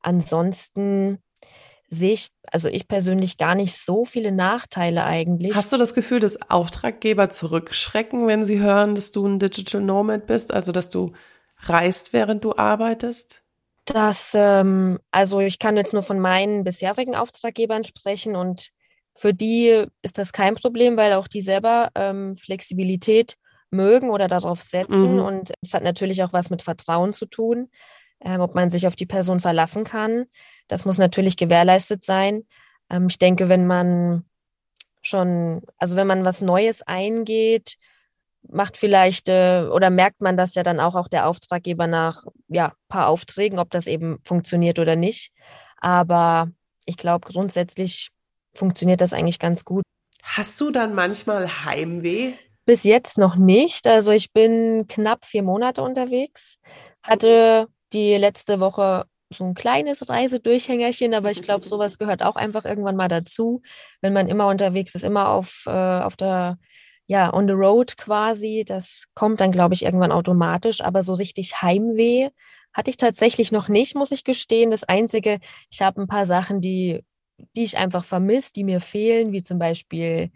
ansonsten 0.01 1.23
sehe 1.91 2.15
ich, 2.15 2.29
also 2.51 2.69
ich 2.69 2.89
persönlich 2.89 3.37
gar 3.37 3.55
nicht 3.55 3.77
so 3.77 4.07
viele 4.07 4.33
Nachteile 4.33 5.05
eigentlich. 5.05 5.55
Hast 5.55 5.73
du 5.73 5.77
das 5.77 5.93
Gefühl, 5.95 6.19
dass 6.19 6.51
Auftraggeber 6.51 7.29
zurückschrecken, 7.29 8.27
wenn 8.27 8.45
sie 8.47 8.59
hören, 8.59 8.95
dass 8.95 9.11
du 9.11 9.27
ein 9.27 9.39
Digital 9.39 9.83
Nomad 9.83 10.27
bist, 10.27 10.53
also 10.53 10.73
dass 10.73 10.89
du 10.89 11.13
reist, 11.59 12.15
während 12.15 12.43
du 12.43 12.57
arbeitest? 12.57 13.43
Das, 13.85 14.33
ähm, 14.35 14.99
also 15.11 15.41
ich 15.41 15.59
kann 15.59 15.77
jetzt 15.77 15.93
nur 15.93 16.03
von 16.03 16.19
meinen 16.19 16.65
bisherigen 16.65 17.15
Auftraggebern 17.15 17.85
sprechen 17.85 18.35
und 18.35 18.71
für 19.15 19.35
die 19.35 19.85
ist 20.01 20.17
das 20.19 20.33
kein 20.33 20.55
Problem, 20.55 20.97
weil 20.97 21.13
auch 21.13 21.29
die 21.29 21.43
selber 21.43 21.91
ähm, 21.95 22.35
Flexibilität 22.35 23.37
mögen 23.75 24.11
oder 24.11 24.29
darauf 24.29 24.63
setzen. 24.63 25.17
Mhm. 25.17 25.23
Und 25.23 25.53
es 25.61 25.75
hat 25.75 25.83
natürlich 25.83 26.23
auch 26.23 26.33
was 26.33 26.51
mit 26.51 26.63
Vertrauen 26.63 27.13
zu 27.13 27.27
tun, 27.27 27.71
ähm, 28.21 28.41
ob 28.41 28.55
man 28.55 28.71
sich 28.71 28.87
auf 28.87 28.97
die 28.97 29.07
Person 29.07 29.41
verlassen 29.41 29.85
kann. 29.85 30.27
Das 30.69 30.85
muss 30.85 30.99
natürlich 30.99 31.37
gewährleistet 31.37 32.03
sein. 32.03 32.45
Ähm, 32.91 33.07
ich 33.09 33.19
denke, 33.19 33.49
wenn 33.49 33.67
man 33.67 34.25
schon, 35.03 35.63
also 35.79 35.97
wenn 35.97 36.07
man 36.07 36.25
was 36.25 36.41
Neues 36.41 36.83
eingeht, 36.83 37.77
macht 38.49 38.77
vielleicht 38.77 39.29
äh, 39.29 39.67
oder 39.71 39.91
merkt 39.91 40.21
man 40.21 40.37
das 40.37 40.55
ja 40.55 40.63
dann 40.63 40.81
auch, 40.81 40.95
auch 40.95 41.09
der 41.09 41.27
Auftraggeber 41.27 41.87
nach 41.87 42.25
ja, 42.49 42.73
paar 42.89 43.09
Aufträgen, 43.09 43.59
ob 43.59 43.71
das 43.71 43.87
eben 43.87 44.19
funktioniert 44.25 44.79
oder 44.79 44.97
nicht. 44.97 45.33
Aber 45.79 46.51
ich 46.85 46.97
glaube, 46.97 47.31
grundsätzlich 47.31 48.11
funktioniert 48.55 49.01
das 49.01 49.13
eigentlich 49.13 49.39
ganz 49.39 49.65
gut. 49.65 49.83
Hast 50.23 50.61
du 50.61 50.71
dann 50.71 50.95
manchmal 50.95 51.65
Heimweh? 51.65 52.35
Bis 52.67 52.85
jetzt 52.85 53.19
noch 53.19 53.37
nicht. 53.37 53.87
Also 53.87 54.13
ich 54.13 54.33
bin 54.33 54.87
knapp 54.89 55.27
vier 55.27 55.43
Monate 55.43 55.83
unterwegs, 55.83 56.59
hatte 57.03 57.69
die 57.93 58.17
letzte 58.17 58.59
Woche 58.61 59.05
so 59.31 59.45
ein 59.45 59.55
kleines 59.55 60.09
Reisedurchhängerchen, 60.09 61.13
aber 61.15 61.31
ich 61.31 61.43
glaube, 61.43 61.67
sowas 61.67 61.99
gehört 61.99 62.23
auch 62.23 62.37
einfach 62.37 62.65
irgendwann 62.65 62.97
mal 62.97 63.09
dazu, 63.09 63.63
wenn 64.01 64.13
man 64.13 64.29
immer 64.29 64.47
unterwegs 64.49 64.95
ist, 64.95 65.03
immer 65.05 65.29
auf, 65.31 65.65
äh, 65.67 65.71
auf 65.71 66.17
der, 66.17 66.59
ja, 67.07 67.33
on 67.35 67.47
the 67.49 67.53
road 67.55 67.97
quasi. 67.99 68.65
Das 68.67 69.05
kommt 69.15 69.41
dann, 69.41 69.51
glaube 69.53 69.75
ich, 69.75 69.85
irgendwann 69.85 70.13
automatisch, 70.13 70.81
aber 70.81 71.03
so 71.03 71.15
richtig 71.15 71.61
Heimweh 71.61 72.31
hatte 72.73 72.91
ich 72.91 72.97
tatsächlich 72.97 73.53
noch 73.53 73.69
nicht, 73.69 73.95
muss 73.95 74.11
ich 74.11 74.25
gestehen. 74.25 74.71
Das 74.71 74.85
Einzige, 74.85 75.39
ich 75.71 75.83
habe 75.83 76.01
ein 76.01 76.07
paar 76.09 76.27
Sachen, 76.27 76.61
die, 76.61 77.05
die 77.57 77.65
ich 77.65 77.77
einfach 77.77 78.05
vermisse, 78.05 78.53
die 78.53 78.65
mir 78.65 78.81
fehlen, 78.81 79.33
wie 79.33 79.43
zum 79.43 79.59
Beispiel 79.59 80.31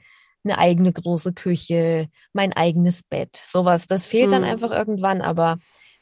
eine 0.45 0.59
eigene 0.59 0.93
große 0.93 1.33
Küche, 1.33 2.09
mein 2.33 2.53
eigenes 2.53 3.03
Bett, 3.03 3.37
sowas. 3.37 3.87
Das 3.87 4.07
fehlt 4.07 4.27
mhm. 4.27 4.33
dann 4.33 4.45
einfach 4.45 4.71
irgendwann, 4.71 5.21
aber 5.21 5.59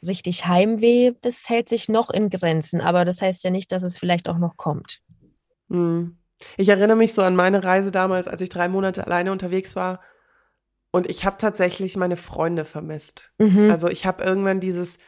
richtig 0.07 0.47
Heimweh, 0.47 1.12
das 1.23 1.49
hält 1.49 1.69
sich 1.69 1.88
noch 1.88 2.11
in 2.11 2.31
Grenzen. 2.31 2.81
Aber 2.81 3.05
das 3.05 3.23
heißt 3.23 3.45
ja 3.45 3.50
nicht, 3.50 3.73
dass 3.73 3.83
es 3.83 3.99
vielleicht 3.99 4.28
auch 4.28 4.38
noch 4.38 4.57
kommt. 4.57 5.00
Mhm. 5.69 6.19
Ich 6.57 6.69
erinnere 6.69 6.97
mich 6.97 7.14
so 7.14 7.23
an 7.23 7.35
meine 7.35 7.64
Reise 7.64 7.90
damals, 7.90 8.28
als 8.28 8.40
ich 8.43 8.49
drei 8.49 8.69
Monate 8.69 9.07
alleine 9.07 9.33
unterwegs 9.33 9.75
war. 9.75 10.00
Und 10.90 11.09
ich 11.09 11.25
habe 11.25 11.37
tatsächlich 11.38 11.97
meine 11.97 12.16
Freunde 12.16 12.64
vermisst. 12.64 13.33
Mhm. 13.38 13.71
Also 13.71 13.88
ich 13.88 14.07
habe 14.07 14.25
irgendwann 14.25 14.61
dieses, 14.61 14.99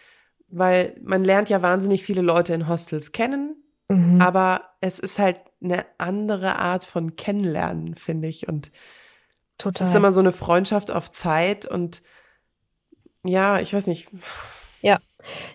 weil 0.49 0.99
man 1.03 1.25
lernt 1.25 1.49
ja 1.49 1.63
wahnsinnig 1.63 2.03
viele 2.03 2.23
Leute 2.23 2.55
in 2.55 2.69
Hostels 2.69 3.13
kennen, 3.13 3.57
mhm. 3.89 4.21
aber 4.21 4.71
es 4.81 4.99
ist 4.99 5.19
halt 5.19 5.41
eine 5.63 5.87
andere 5.99 6.59
Art 6.59 6.85
von 6.85 7.17
Kennenlernen, 7.17 7.95
finde 7.95 8.29
ich. 8.29 8.49
Und 8.49 8.71
Total. 9.59 9.83
es 9.83 9.91
ist 9.91 9.97
immer 9.97 10.13
so 10.13 10.21
eine 10.21 10.33
Freundschaft 10.33 10.91
auf 10.91 11.11
Zeit 11.11 11.67
und 11.67 12.03
ja, 13.25 13.59
ich 13.59 13.75
weiß 13.75 13.89
nicht. 13.89 14.09
Ja, 14.81 14.99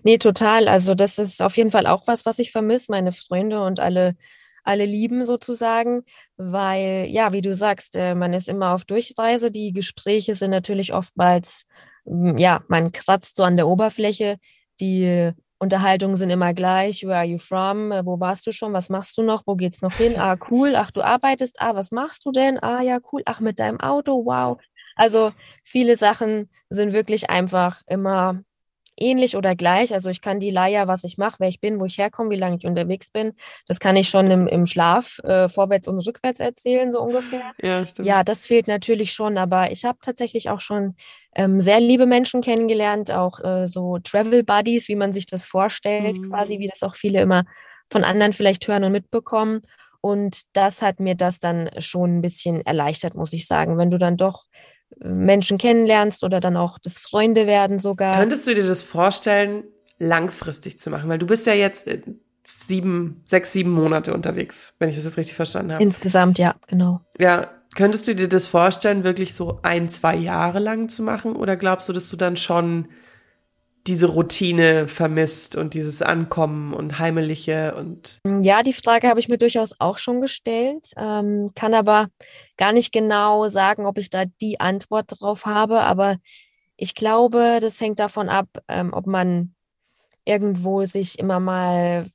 nee, 0.04 0.18
total. 0.18 0.68
Also 0.68 0.96
das 0.96 1.18
ist 1.18 1.42
auf 1.42 1.56
jeden 1.56 1.72
Fall 1.72 1.88
auch 1.88 2.08
was, 2.08 2.26
was 2.26 2.40
ich 2.40 2.52
vermisse, 2.52 2.92
meine 2.92 3.14
Freunde 3.14 3.64
und 3.64 3.80
alle 3.80 4.16
alle 4.64 4.86
lieben 4.86 5.24
sozusagen, 5.24 6.04
weil 6.38 7.06
ja, 7.10 7.34
wie 7.34 7.42
du 7.42 7.54
sagst, 7.54 7.96
äh, 7.96 8.16
man 8.16 8.34
ist 8.34 8.50
immer 8.50 8.74
auf 8.74 8.86
Durchreise. 8.86 9.52
Die 9.52 9.74
Gespräche 9.74 10.36
sind 10.36 10.52
natürlich 10.52 10.94
oftmals, 10.94 11.66
ja, 12.06 12.64
man 12.70 12.92
kratzt 12.92 13.36
so 13.36 13.44
an 13.44 13.58
der 13.58 13.68
Oberfläche. 13.68 14.38
Die 14.80 15.32
Unterhaltungen 15.64 16.18
sind 16.18 16.30
immer 16.30 16.54
gleich. 16.54 17.04
Where 17.04 17.20
are 17.20 17.26
you 17.26 17.38
from? 17.38 17.92
Äh, 17.94 18.06
wo 18.06 18.20
warst 18.20 18.46
du 18.46 18.52
schon? 18.52 18.74
Was 18.74 18.90
machst 18.90 19.18
du 19.18 19.24
noch? 19.24 19.44
Wo 19.46 19.56
geht's 19.56 19.82
noch 19.82 19.96
hin? 19.96 20.16
Ah, 20.18 20.38
cool. 20.52 20.76
Ach, 20.76 20.92
du 20.92 21.02
arbeitest. 21.02 21.62
Ah, 21.62 21.74
was 21.74 21.92
machst 21.92 22.26
du 22.26 22.32
denn? 22.32 22.62
Ah, 22.62 22.82
ja, 22.82 23.00
cool. 23.12 23.22
Ach, 23.26 23.40
mit 23.40 23.60
deinem 23.60 23.80
Auto. 23.80 24.26
Wow. 24.26 24.60
Also 24.96 25.32
viele 25.64 25.96
Sachen 25.96 26.50
sind 26.70 26.92
wirklich 26.92 27.30
einfach 27.30 27.82
immer 27.88 28.44
ähnlich 28.98 29.36
oder 29.36 29.56
gleich. 29.56 29.94
Also 29.94 30.10
ich 30.10 30.22
kann 30.22 30.40
die 30.40 30.50
Leier, 30.50 30.88
was 30.88 31.04
ich 31.04 31.18
mache, 31.18 31.38
wer 31.40 31.48
ich 31.48 31.60
bin, 31.60 31.80
wo 31.80 31.86
ich 31.86 31.98
herkomme, 31.98 32.30
wie 32.30 32.38
lange 32.38 32.58
ich 32.58 32.66
unterwegs 32.66 33.12
bin, 33.12 33.34
das 33.68 33.80
kann 33.80 33.96
ich 33.96 34.10
schon 34.10 34.30
im, 34.30 34.48
im 34.48 34.66
Schlaf 34.66 35.20
äh, 35.24 35.50
vorwärts 35.50 35.88
und 35.88 36.00
rückwärts 36.00 36.40
erzählen, 36.40 36.92
so 36.92 37.02
ungefähr. 37.02 37.52
Ja, 37.62 37.86
stimmt. 37.86 38.08
Ja, 38.08 38.24
das 38.24 38.46
fehlt 38.46 38.68
natürlich 38.68 39.14
schon, 39.14 39.38
aber 39.38 39.72
ich 39.72 39.86
habe 39.86 40.00
tatsächlich 40.02 40.50
auch 40.50 40.62
schon 40.62 40.96
ähm, 41.36 41.60
sehr 41.60 41.80
liebe 41.80 42.06
Menschen 42.06 42.42
kennengelernt, 42.42 43.12
auch 43.12 43.40
äh, 43.44 43.68
so 43.68 43.98
Travel 44.00 44.44
Buddies, 44.44 44.88
wie 44.88 44.96
man 44.96 45.14
sich 45.14 45.26
das 45.26 45.46
vorstellt, 45.46 46.18
mhm. 46.18 46.30
quasi, 46.30 46.60
wie 46.60 46.68
das 46.68 46.84
auch 46.84 46.96
viele 46.96 47.22
immer 47.22 47.44
von 47.88 48.04
anderen 48.04 48.34
vielleicht 48.34 48.68
hören 48.68 48.84
und 48.84 48.92
mitbekommen. 48.92 49.62
Und 50.02 50.42
das 50.52 50.82
hat 50.82 51.00
mir 51.00 51.16
das 51.16 51.40
dann 51.40 51.70
schon 51.78 52.18
ein 52.18 52.22
bisschen 52.22 52.66
erleichtert, 52.66 53.16
muss 53.16 53.32
ich 53.32 53.48
sagen. 53.48 53.78
Wenn 53.78 53.90
du 53.90 53.98
dann 53.98 54.18
doch 54.18 54.46
Menschen 55.04 55.58
kennenlernst 55.58 56.24
oder 56.24 56.40
dann 56.40 56.58
auch 56.58 56.78
das 56.80 56.98
Freunde 56.98 57.48
werden 57.48 57.80
sogar. 57.80 58.16
Könntest 58.16 58.48
du 58.48 58.56
dir 58.56 58.66
das 58.66 58.84
vorstellen, 58.84 59.64
langfristig 60.00 60.80
zu 60.80 60.90
machen? 60.90 61.10
Weil 61.10 61.20
du 61.20 61.28
bist 61.28 61.46
ja 61.48 61.54
jetzt 61.54 61.88
äh, 61.88 62.02
sieben, 62.60 63.22
sechs, 63.26 63.54
sieben 63.54 63.72
Monate 63.72 64.14
unterwegs, 64.14 64.76
wenn 64.80 64.90
ich 64.90 64.96
das 64.96 65.06
jetzt 65.06 65.18
richtig 65.18 65.36
verstanden 65.36 65.74
habe. 65.74 65.84
Insgesamt, 65.84 66.40
ja, 66.40 66.56
genau. 66.68 67.02
Ja, 67.20 67.50
könntest 67.76 68.08
du 68.08 68.16
dir 68.16 68.28
das 68.28 68.48
vorstellen, 68.48 69.04
wirklich 69.04 69.34
so 69.34 69.60
ein, 69.64 69.90
zwei 69.90 70.16
Jahre 70.16 70.60
lang 70.60 70.90
zu 70.90 71.04
machen? 71.04 71.36
Oder 71.36 71.56
glaubst 71.56 71.90
du, 71.90 71.94
dass 71.94 72.10
du 72.10 72.18
dann 72.18 72.38
schon 72.38 72.88
diese 73.88 74.08
Routine 74.08 74.88
vermisst 74.88 75.56
und 75.56 75.74
dieses 75.74 76.02
Ankommen 76.02 76.74
und 76.74 77.00
Heimeliche 77.00 77.76
und. 77.76 78.20
Ja, 78.42 78.64
die 78.64 78.74
Frage 78.74 79.10
habe 79.10 79.20
ich 79.20 79.28
mir 79.28 79.38
durchaus 79.38 79.76
auch 79.80 79.98
schon 79.98 80.22
gestellt, 80.22 80.92
ähm, 80.96 81.52
kann 81.56 81.74
aber 81.74 82.08
gar 82.58 82.72
nicht 82.72 82.94
genau 82.94 83.50
sagen, 83.50 83.86
ob 83.86 83.98
ich 83.98 84.10
da 84.10 84.24
die 84.42 84.60
Antwort 84.60 85.20
drauf 85.20 85.46
habe. 85.46 85.82
Aber 85.82 86.18
ich 86.78 86.96
glaube, 86.96 87.60
das 87.62 87.80
hängt 87.82 88.00
davon 88.00 88.30
ab, 88.30 88.48
ähm, 88.68 88.94
ob 88.94 89.06
man 89.06 89.54
irgendwo 90.26 90.86
sich 90.86 91.20
immer 91.20 91.42
mal 91.42 92.06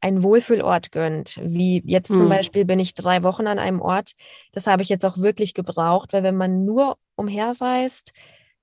einen 0.00 0.22
Wohlfühlort 0.22 0.92
gönnt. 0.92 1.40
Wie 1.42 1.82
jetzt 1.84 2.10
hm. 2.10 2.18
zum 2.18 2.28
Beispiel 2.28 2.64
bin 2.64 2.78
ich 2.78 2.94
drei 2.94 3.24
Wochen 3.24 3.48
an 3.48 3.58
einem 3.58 3.80
Ort. 3.80 4.12
Das 4.52 4.68
habe 4.68 4.82
ich 4.82 4.88
jetzt 4.88 5.04
auch 5.04 5.18
wirklich 5.18 5.54
gebraucht, 5.54 6.12
weil 6.12 6.22
wenn 6.22 6.36
man 6.36 6.64
nur 6.64 6.96
umherreist, 7.16 8.12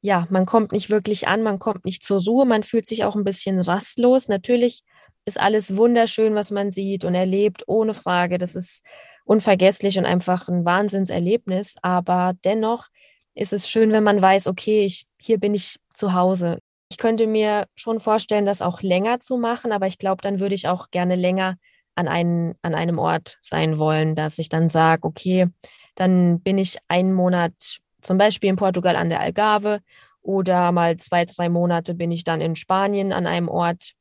ja, 0.04 0.28
man 0.30 0.46
kommt 0.46 0.74
nicht 0.74 0.90
wirklich 0.90 1.30
an, 1.30 1.44
man 1.44 1.60
kommt 1.60 1.86
nicht 1.86 2.04
zur 2.04 2.22
Ruhe, 2.22 2.46
man 2.46 2.64
fühlt 2.64 2.86
sich 2.88 3.06
auch 3.06 3.16
ein 3.16 3.24
bisschen 3.24 3.58
rastlos. 3.62 4.28
Natürlich 4.28 4.84
ist 5.24 5.40
alles 5.40 5.78
wunderschön, 5.78 6.36
was 6.36 6.52
man 6.52 6.74
sieht 6.74 7.06
und 7.06 7.16
erlebt, 7.16 7.64
ohne 7.68 7.94
Frage. 7.94 8.38
Das 8.38 8.54
ist 8.54 8.86
unvergesslich 9.24 9.98
und 9.98 10.06
einfach 10.06 10.50
ein 10.50 10.66
Wahnsinnserlebnis. 10.66 11.76
Aber 11.82 12.34
dennoch 12.44 12.88
ist 13.34 13.54
es 13.54 13.70
schön, 13.70 13.94
wenn 13.94 14.04
man 14.04 14.22
weiß, 14.22 14.48
okay, 14.48 14.84
ich, 14.84 15.06
hier 15.22 15.40
bin 15.40 15.56
ich 15.56 15.80
zu 15.96 16.12
Hause. 16.12 16.60
Ich 16.92 16.98
könnte 16.98 17.26
mir 17.26 17.66
schon 17.74 18.02
vorstellen, 18.02 18.46
das 18.46 18.62
auch 18.62 18.82
länger 18.82 19.22
zu 19.22 19.38
machen, 19.38 19.72
aber 19.72 19.88
ich 19.88 20.00
glaube, 20.00 20.22
dann 20.22 20.42
würde 20.42 20.54
ich 20.54 20.68
auch 20.68 20.92
gerne 20.92 21.16
länger 21.16 21.56
an, 21.96 22.10
einen, 22.10 22.56
an 22.62 22.76
einem 22.76 23.00
Ort 23.00 23.38
sein 23.40 23.80
wollen, 23.80 24.16
dass 24.16 24.38
ich 24.38 24.50
dann 24.50 24.68
sage, 24.68 25.08
okay, 25.08 25.48
dann 25.96 26.42
bin 26.42 26.58
ich 26.58 26.76
einen 26.90 27.14
Monat 27.14 27.80
zum 28.04 28.18
Beispiel 28.18 28.50
in 28.50 28.56
Portugal 28.56 28.96
an 28.96 29.10
der 29.10 29.20
Algarve 29.20 29.80
oder 30.22 30.72
mal 30.72 30.98
zwei, 30.98 31.26
drei 31.26 31.50
Monate 31.50 31.94
bin 31.94 32.12
ich 32.12 32.24
dann 32.24 32.42
in 32.42 32.56
Spanien 32.56 33.12
an 33.12 33.28
einem 33.28 33.50
Ort. 33.50 33.94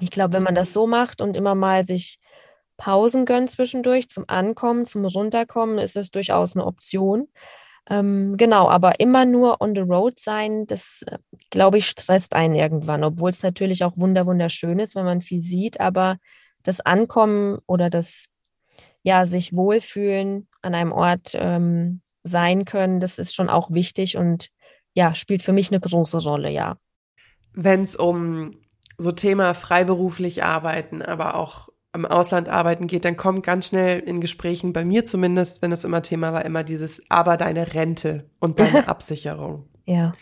Ich 0.00 0.10
glaube, 0.10 0.34
wenn 0.34 0.42
man 0.42 0.54
das 0.54 0.72
so 0.72 0.86
macht 0.86 1.20
und 1.20 1.36
immer 1.36 1.54
mal 1.54 1.84
sich 1.84 2.18
Pausen 2.76 3.26
gönnt 3.26 3.50
zwischendurch 3.50 4.08
zum 4.08 4.24
Ankommen, 4.26 4.84
zum 4.84 5.04
Runterkommen, 5.04 5.78
ist 5.78 5.94
das 5.94 6.10
durchaus 6.10 6.56
eine 6.56 6.66
Option. 6.66 7.28
Ähm, 7.88 8.36
genau, 8.36 8.68
aber 8.68 9.00
immer 9.00 9.24
nur 9.24 9.60
on 9.60 9.74
the 9.74 9.82
road 9.82 10.18
sein, 10.18 10.66
das, 10.66 11.02
äh, 11.06 11.18
glaube 11.50 11.78
ich, 11.78 11.86
stresst 11.86 12.34
einen 12.34 12.54
irgendwann, 12.54 13.02
obwohl 13.04 13.30
es 13.30 13.42
natürlich 13.42 13.84
auch 13.84 13.96
wunder 13.96 14.26
wunderschön 14.26 14.78
ist, 14.78 14.94
wenn 14.94 15.04
man 15.04 15.20
viel 15.20 15.42
sieht, 15.42 15.80
aber 15.80 16.18
das 16.62 16.80
Ankommen 16.80 17.58
oder 17.66 17.90
das, 17.90 18.26
ja, 19.02 19.26
sich 19.26 19.54
wohlfühlen 19.54 20.48
an 20.62 20.74
einem 20.74 20.92
Ort, 20.92 21.32
ähm, 21.34 22.02
sein 22.24 22.64
können, 22.64 23.00
das 23.00 23.18
ist 23.18 23.34
schon 23.34 23.48
auch 23.48 23.70
wichtig 23.70 24.16
und 24.16 24.48
ja, 24.94 25.14
spielt 25.14 25.42
für 25.42 25.52
mich 25.52 25.70
eine 25.70 25.80
große 25.80 26.18
Rolle, 26.18 26.50
ja. 26.50 26.76
Wenn 27.54 27.82
es 27.82 27.96
um 27.96 28.56
so 28.98 29.12
Thema 29.12 29.54
freiberuflich 29.54 30.44
arbeiten, 30.44 31.02
aber 31.02 31.36
auch 31.36 31.68
im 31.94 32.06
Ausland 32.06 32.48
arbeiten 32.48 32.86
geht, 32.86 33.04
dann 33.04 33.16
kommt 33.16 33.44
ganz 33.44 33.68
schnell 33.68 34.00
in 34.00 34.20
Gesprächen, 34.20 34.72
bei 34.72 34.84
mir 34.84 35.04
zumindest, 35.04 35.60
wenn 35.60 35.72
es 35.72 35.84
immer 35.84 36.02
Thema 36.02 36.32
war, 36.32 36.44
immer 36.44 36.64
dieses, 36.64 37.02
aber 37.10 37.36
deine 37.36 37.74
Rente 37.74 38.30
und 38.38 38.60
deine 38.60 38.88
Absicherung. 38.88 39.68
Ja. 39.84 40.12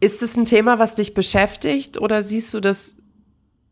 Ist 0.00 0.22
es 0.22 0.36
ein 0.36 0.44
Thema, 0.44 0.78
was 0.78 0.94
dich 0.94 1.14
beschäftigt 1.14 2.00
oder 2.00 2.22
siehst 2.22 2.52
du 2.54 2.60
das 2.60 2.96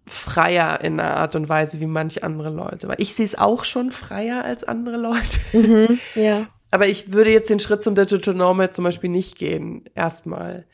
freier 0.06 0.80
in 0.83 1.00
einer 1.00 1.16
Art 1.16 1.35
und 1.35 1.49
Weise 1.49 1.80
wie 1.80 1.87
manche 1.87 2.23
andere 2.23 2.50
Leute? 2.50 2.88
Weil 2.88 3.00
ich 3.00 3.14
sehe 3.14 3.26
es 3.26 3.37
auch 3.37 3.64
schon 3.64 3.90
freier 3.90 4.45
als 4.45 4.62
andere 4.62 4.97
Leute. 4.97 5.38
Mhm, 5.52 5.99
ja. 6.14 6.47
Aber 6.70 6.87
ich 6.87 7.12
würde 7.12 7.30
jetzt 7.30 7.50
den 7.50 7.61
Schritt 7.61 7.82
zum 7.82 7.94
Digital 7.94 8.35
Nomad 8.35 8.75
zum 8.75 8.85
Beispiel 8.85 9.11
nicht 9.11 9.37
gehen, 9.37 9.85
erstmal. 9.94 10.66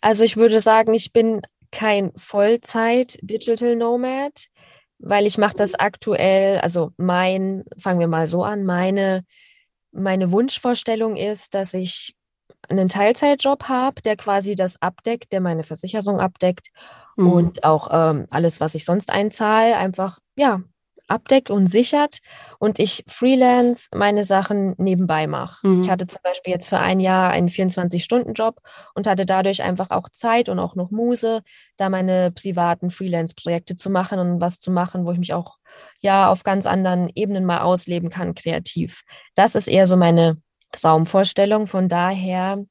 Also 0.00 0.24
ich 0.24 0.36
würde 0.36 0.60
sagen, 0.60 0.94
ich 0.94 1.12
bin 1.12 1.42
kein 1.70 2.12
Vollzeit 2.16 3.18
Digital 3.22 3.76
Nomad, 3.76 4.46
weil 4.98 5.26
ich 5.26 5.38
mache 5.38 5.56
das 5.56 5.74
aktuell, 5.74 6.58
also 6.58 6.90
mein, 6.96 7.64
fangen 7.78 8.00
wir 8.00 8.08
mal 8.08 8.26
so 8.26 8.44
an, 8.44 8.64
meine, 8.64 9.24
meine 9.92 10.32
Wunschvorstellung 10.32 11.16
ist, 11.16 11.54
dass 11.54 11.74
ich 11.74 12.14
einen 12.68 12.88
Teilzeitjob 12.88 13.64
habe, 13.64 14.02
der 14.02 14.16
quasi 14.16 14.54
das 14.54 14.80
abdeckt, 14.80 15.32
der 15.32 15.40
meine 15.40 15.64
Versicherung 15.64 16.20
abdeckt 16.20 16.68
mhm. 17.16 17.30
und 17.30 17.64
auch 17.64 17.88
ähm, 17.92 18.26
alles, 18.30 18.60
was 18.60 18.74
ich 18.74 18.84
sonst 18.84 19.10
einzahle, 19.10 19.76
einfach 19.76 20.18
ja 20.36 20.62
abdeckt 21.08 21.50
und 21.50 21.66
sichert 21.66 22.18
und 22.58 22.78
ich 22.78 23.04
freelance 23.06 23.88
meine 23.94 24.24
Sachen 24.24 24.74
nebenbei 24.78 25.26
mache. 25.26 25.66
Mhm. 25.66 25.82
Ich 25.82 25.90
hatte 25.90 26.06
zum 26.06 26.20
Beispiel 26.22 26.52
jetzt 26.52 26.68
für 26.68 26.78
ein 26.78 27.00
Jahr 27.00 27.30
einen 27.30 27.48
24-Stunden-Job 27.48 28.60
und 28.94 29.06
hatte 29.06 29.26
dadurch 29.26 29.62
einfach 29.62 29.90
auch 29.90 30.08
Zeit 30.08 30.48
und 30.48 30.58
auch 30.58 30.76
noch 30.76 30.90
Muse, 30.90 31.42
da 31.76 31.88
meine 31.88 32.30
privaten 32.30 32.90
Freelance-Projekte 32.90 33.76
zu 33.76 33.90
machen 33.90 34.18
und 34.18 34.40
was 34.40 34.60
zu 34.60 34.70
machen, 34.70 35.06
wo 35.06 35.12
ich 35.12 35.18
mich 35.18 35.34
auch 35.34 35.58
ja 36.00 36.30
auf 36.30 36.42
ganz 36.42 36.66
anderen 36.66 37.10
Ebenen 37.14 37.44
mal 37.44 37.60
ausleben 37.60 38.08
kann, 38.08 38.34
kreativ. 38.34 39.02
Das 39.34 39.54
ist 39.54 39.68
eher 39.68 39.86
so 39.86 39.96
meine 39.96 40.38
Traumvorstellung. 40.72 41.66
Von 41.66 41.88
daher 41.88 42.64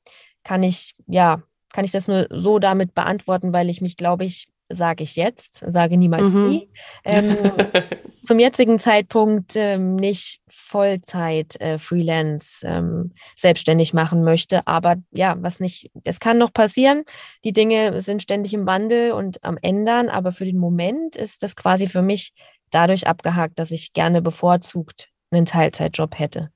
kann 0.43 0.63
ich, 0.63 0.95
ja, 1.07 1.41
kann 1.71 1.85
ich 1.85 1.91
das 1.91 2.07
nur 2.07 2.27
so 2.29 2.59
damit 2.59 2.93
beantworten, 2.93 3.53
weil 3.53 3.69
ich 3.69 3.81
mich, 3.81 3.97
glaube 3.97 4.25
ich, 4.25 4.47
sage 4.69 5.03
ich 5.03 5.15
jetzt, 5.15 5.63
sage 5.67 5.97
niemals 5.97 6.29
mhm. 6.29 6.49
nie, 6.49 6.69
ähm, 7.05 7.37
zum 8.25 8.39
jetzigen 8.39 8.79
Zeitpunkt 8.79 9.55
ähm, 9.55 9.95
nicht 9.95 10.41
Vollzeit 10.49 11.59
äh, 11.59 11.77
Freelance 11.77 12.65
ähm, 12.65 13.13
selbstständig 13.35 13.93
machen 13.93 14.23
möchte. 14.23 14.65
Aber 14.67 14.95
ja, 15.11 15.35
was 15.39 15.59
nicht, 15.59 15.91
es 16.03 16.19
kann 16.19 16.37
noch 16.37 16.53
passieren. 16.53 17.03
Die 17.43 17.53
Dinge 17.53 18.01
sind 18.01 18.21
ständig 18.21 18.53
im 18.53 18.65
Wandel 18.65 19.11
und 19.11 19.43
am 19.43 19.57
Ändern. 19.61 20.09
Aber 20.09 20.31
für 20.31 20.45
den 20.45 20.57
Moment 20.57 21.15
ist 21.15 21.43
das 21.43 21.55
quasi 21.55 21.87
für 21.87 22.01
mich 22.01 22.33
dadurch 22.71 23.07
abgehakt, 23.07 23.59
dass 23.59 23.71
ich 23.71 23.93
gerne 23.93 24.21
bevorzugt 24.21 25.12
einen 25.33 25.45
Teilzeitjob 25.45 26.17
hätte. 26.17 26.51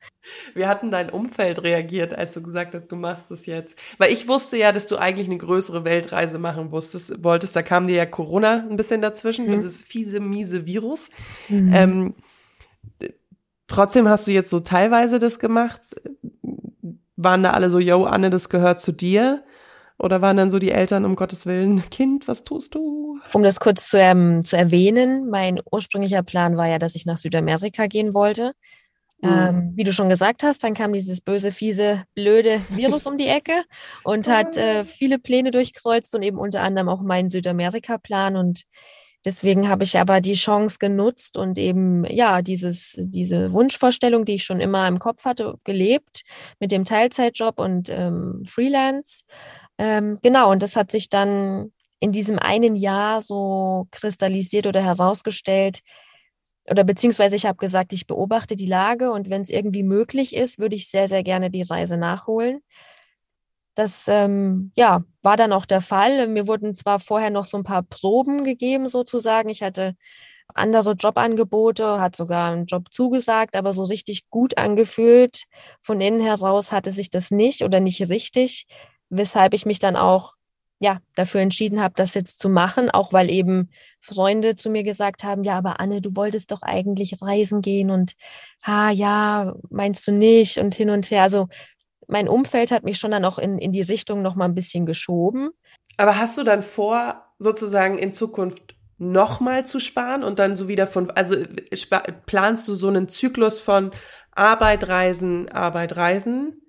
Wie 0.53 0.65
hat 0.65 0.81
denn 0.81 0.91
dein 0.91 1.10
Umfeld 1.10 1.63
reagiert, 1.63 2.13
als 2.13 2.34
du 2.34 2.41
gesagt 2.41 2.75
hast, 2.75 2.88
du 2.88 2.96
machst 2.96 3.31
es 3.31 3.46
jetzt? 3.46 3.77
Weil 3.98 4.12
ich 4.12 4.27
wusste 4.27 4.57
ja, 4.57 4.72
dass 4.72 4.88
du 4.88 4.98
eigentlich 4.98 5.27
eine 5.27 5.38
größere 5.38 5.86
Weltreise 5.86 6.38
machen 6.39 6.72
wusstest, 6.72 7.24
wolltest. 7.24 7.55
Da 7.55 7.62
kam 7.62 7.88
dir 7.88 7.96
ja 7.96 8.05
Corona 8.05 8.65
ein 8.69 8.75
bisschen 8.75 9.01
dazwischen, 9.01 9.48
mhm. 9.48 9.53
dieses 9.53 9.84
fiese, 9.84 10.19
miese 10.19 10.65
Virus. 10.65 11.10
Mhm. 11.50 11.74
Ähm, 11.74 12.15
trotzdem 13.67 14.07
hast 14.07 14.27
du 14.27 14.31
jetzt 14.31 14.50
so 14.50 14.60
teilweise 14.60 15.19
das 15.19 15.39
gemacht. 15.39 15.81
Waren 17.15 17.43
da 17.43 17.51
alle 17.51 17.69
so, 17.69 17.79
yo, 17.79 18.05
Anne, 18.05 18.29
das 18.29 18.50
gehört 18.50 18.79
zu 18.79 18.91
dir? 18.91 19.43
Oder 19.99 20.21
waren 20.21 20.37
dann 20.37 20.49
so 20.49 20.59
die 20.59 20.71
Eltern, 20.71 21.05
um 21.05 21.15
Gottes 21.15 21.45
Willen, 21.47 21.89
Kind, 21.89 22.27
was 22.27 22.43
tust 22.43 22.75
du? 22.75 23.19
Um 23.33 23.41
das 23.43 23.59
kurz 23.59 23.89
zu, 23.89 23.97
ähm, 23.97 24.43
zu 24.43 24.55
erwähnen, 24.55 25.29
mein 25.29 25.59
ursprünglicher 25.71 26.21
Plan 26.21 26.55
war 26.55 26.67
ja, 26.67 26.77
dass 26.77 26.95
ich 26.95 27.05
nach 27.05 27.17
Südamerika 27.17 27.87
gehen 27.87 28.13
wollte. 28.13 28.53
Mhm. 29.21 29.29
Ähm, 29.29 29.71
wie 29.75 29.83
du 29.83 29.91
schon 29.93 30.09
gesagt 30.09 30.43
hast, 30.43 30.63
dann 30.63 30.75
kam 30.75 30.93
dieses 30.93 31.21
böse, 31.21 31.51
fiese, 31.51 32.03
blöde 32.13 32.61
Virus 32.69 33.07
um 33.07 33.17
die 33.17 33.27
Ecke 33.27 33.63
und 34.03 34.27
hat 34.27 34.55
äh, 34.57 34.85
viele 34.85 35.17
Pläne 35.17 35.51
durchkreuzt 35.51 36.13
und 36.15 36.21
eben 36.21 36.37
unter 36.37 36.61
anderem 36.61 36.89
auch 36.89 37.01
meinen 37.01 37.31
Südamerika-Plan. 37.31 38.35
Und 38.35 38.63
deswegen 39.25 39.67
habe 39.67 39.83
ich 39.83 39.97
aber 39.97 40.21
die 40.21 40.35
Chance 40.35 40.77
genutzt 40.79 41.35
und 41.37 41.57
eben, 41.57 42.05
ja, 42.05 42.43
dieses, 42.43 42.95
diese 42.99 43.51
Wunschvorstellung, 43.53 44.25
die 44.25 44.35
ich 44.35 44.43
schon 44.43 44.59
immer 44.59 44.87
im 44.87 44.99
Kopf 44.99 45.25
hatte, 45.25 45.55
gelebt 45.63 46.21
mit 46.59 46.71
dem 46.71 46.85
Teilzeitjob 46.85 47.57
und 47.57 47.89
ähm, 47.89 48.43
Freelance. 48.45 49.23
Ähm, 49.77 50.19
genau, 50.22 50.51
und 50.51 50.63
das 50.63 50.75
hat 50.75 50.91
sich 50.91 51.10
dann 51.10 51.72
in 52.00 52.12
diesem 52.12 52.39
einen 52.39 52.75
Jahr 52.75 53.22
so 53.22 53.88
kristallisiert 53.91 54.67
oder 54.67 54.81
herausgestellt, 54.81 55.81
oder 56.69 56.84
beziehungsweise 56.84 57.36
ich 57.36 57.46
habe 57.46 57.57
gesagt, 57.57 57.93
ich 57.93 58.07
beobachte 58.07 58.55
die 58.55 58.65
Lage 58.65 59.12
und 59.12 59.29
wenn 59.29 59.41
es 59.41 59.50
irgendwie 59.50 59.84
möglich 59.84 60.36
ist, 60.36 60.60
würde 60.60 60.75
ich 60.75 60.89
sehr, 60.89 61.07
sehr 61.07 61.24
gerne 61.24 61.50
die 61.50 61.62
Reise 61.62 61.98
nachholen. 61.98 62.62
Das 63.75 64.07
ähm, 64.07 64.72
ja, 64.75 65.03
war 65.22 65.38
dann 65.38 65.53
auch 65.53 65.65
der 65.65 65.81
Fall. 65.81 66.27
Mir 66.27 66.48
wurden 66.48 66.74
zwar 66.75 67.00
vorher 67.00 67.29
noch 67.29 67.46
so 67.46 67.57
ein 67.57 67.63
paar 67.63 67.84
Proben 67.84 68.43
gegeben, 68.43 68.88
sozusagen. 68.88 69.50
Ich 69.50 69.62
hatte 69.62 69.96
andere 70.55 70.93
Jobangebote, 70.93 72.01
hat 72.01 72.15
sogar 72.15 72.51
einen 72.51 72.65
Job 72.65 72.91
zugesagt, 72.91 73.55
aber 73.55 73.74
so 73.74 73.84
richtig 73.84 74.29
gut 74.29 74.57
angefühlt. 74.57 75.43
Von 75.81 76.01
innen 76.01 76.22
heraus 76.22 76.72
hatte 76.72 76.91
sich 76.91 77.10
das 77.12 77.31
nicht 77.31 77.63
oder 77.63 77.79
nicht 77.79 78.10
richtig 78.10 78.65
weshalb 79.09 79.53
ich 79.53 79.65
mich 79.65 79.79
dann 79.79 79.95
auch 79.95 80.37
ja, 80.79 80.99
dafür 81.15 81.41
entschieden 81.41 81.81
habe, 81.81 81.95
das 81.97 82.13
jetzt 82.13 82.39
zu 82.39 82.49
machen, 82.49 82.91
auch 82.91 83.11
weil 83.11 83.31
eben 83.31 83.69
Freunde 83.99 84.55
zu 84.55 84.69
mir 84.69 84.83
gesagt 84.83 85.23
haben, 85.23 85.43
ja, 85.43 85.57
aber 85.57 85.79
Anne, 85.79 86.01
du 86.01 86.15
wolltest 86.15 86.51
doch 86.51 86.61
eigentlich 86.61 87.19
reisen 87.21 87.61
gehen 87.61 87.89
und 87.89 88.13
ha, 88.61 88.91
ja, 88.91 89.55
meinst 89.69 90.07
du 90.07 90.11
nicht 90.11 90.59
und 90.59 90.75
hin 90.75 90.91
und 90.91 91.09
her. 91.09 91.23
Also 91.23 91.47
mein 92.07 92.29
Umfeld 92.29 92.71
hat 92.71 92.83
mich 92.83 92.99
schon 92.99 93.11
dann 93.11 93.25
auch 93.25 93.39
in, 93.39 93.57
in 93.57 93.71
die 93.71 93.81
Richtung 93.81 94.21
noch 94.21 94.35
mal 94.35 94.45
ein 94.45 94.55
bisschen 94.55 94.85
geschoben. 94.85 95.49
Aber 95.97 96.17
hast 96.17 96.37
du 96.37 96.43
dann 96.43 96.61
vor, 96.61 97.23
sozusagen 97.39 97.97
in 97.97 98.11
Zukunft 98.11 98.75
nochmal 98.99 99.65
zu 99.65 99.79
sparen 99.79 100.23
und 100.23 100.39
dann 100.39 100.55
so 100.55 100.67
wieder 100.67 100.87
von, 100.87 101.09
also 101.11 101.35
planst 102.25 102.67
du 102.67 102.75
so 102.75 102.87
einen 102.87 103.09
Zyklus 103.09 103.59
von 103.59 103.91
Arbeit, 104.31 104.87
Reisen, 104.87 105.49
Arbeit, 105.49 105.95
Reisen? 105.95 106.61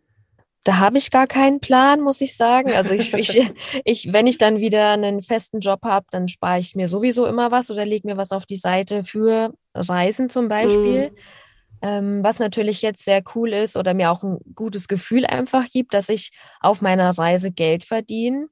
Da 0.68 0.80
habe 0.80 0.98
ich 0.98 1.10
gar 1.10 1.26
keinen 1.26 1.60
Plan, 1.60 2.02
muss 2.02 2.20
ich 2.20 2.36
sagen. 2.36 2.72
Also 2.72 2.92
ich, 2.92 3.14
ich, 3.14 3.40
ich 3.86 4.12
wenn 4.12 4.26
ich 4.26 4.36
dann 4.36 4.60
wieder 4.60 4.90
einen 4.90 5.22
festen 5.22 5.60
Job 5.60 5.80
habe, 5.82 6.04
dann 6.10 6.28
spare 6.28 6.60
ich 6.60 6.74
mir 6.74 6.88
sowieso 6.88 7.24
immer 7.24 7.50
was 7.50 7.70
oder 7.70 7.86
lege 7.86 8.06
mir 8.06 8.18
was 8.18 8.32
auf 8.32 8.44
die 8.44 8.56
Seite 8.56 9.02
für 9.02 9.54
Reisen 9.74 10.28
zum 10.28 10.48
Beispiel. 10.48 11.08
Mhm. 11.08 11.16
Ähm, 11.80 12.22
was 12.22 12.38
natürlich 12.38 12.82
jetzt 12.82 13.02
sehr 13.02 13.22
cool 13.34 13.54
ist 13.54 13.78
oder 13.78 13.94
mir 13.94 14.10
auch 14.10 14.22
ein 14.22 14.40
gutes 14.54 14.88
Gefühl 14.88 15.24
einfach 15.24 15.70
gibt, 15.70 15.94
dass 15.94 16.10
ich 16.10 16.32
auf 16.60 16.82
meiner 16.82 17.16
Reise 17.16 17.50
Geld 17.50 17.86
verdiene. 17.86 18.48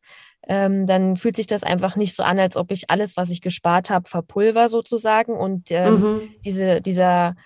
Ähm, 0.48 0.86
dann 0.86 1.16
fühlt 1.16 1.36
sich 1.36 1.46
das 1.46 1.64
einfach 1.64 1.96
nicht 1.96 2.14
so 2.14 2.22
an, 2.22 2.38
als 2.38 2.56
ob 2.56 2.70
ich 2.70 2.88
alles, 2.88 3.18
was 3.18 3.30
ich 3.30 3.42
gespart 3.42 3.90
habe, 3.90 4.08
verpulver 4.08 4.70
sozusagen. 4.70 5.34
Und 5.34 5.70
ähm, 5.70 6.00
mhm. 6.00 6.28
diese, 6.42 6.80
dieser 6.80 7.36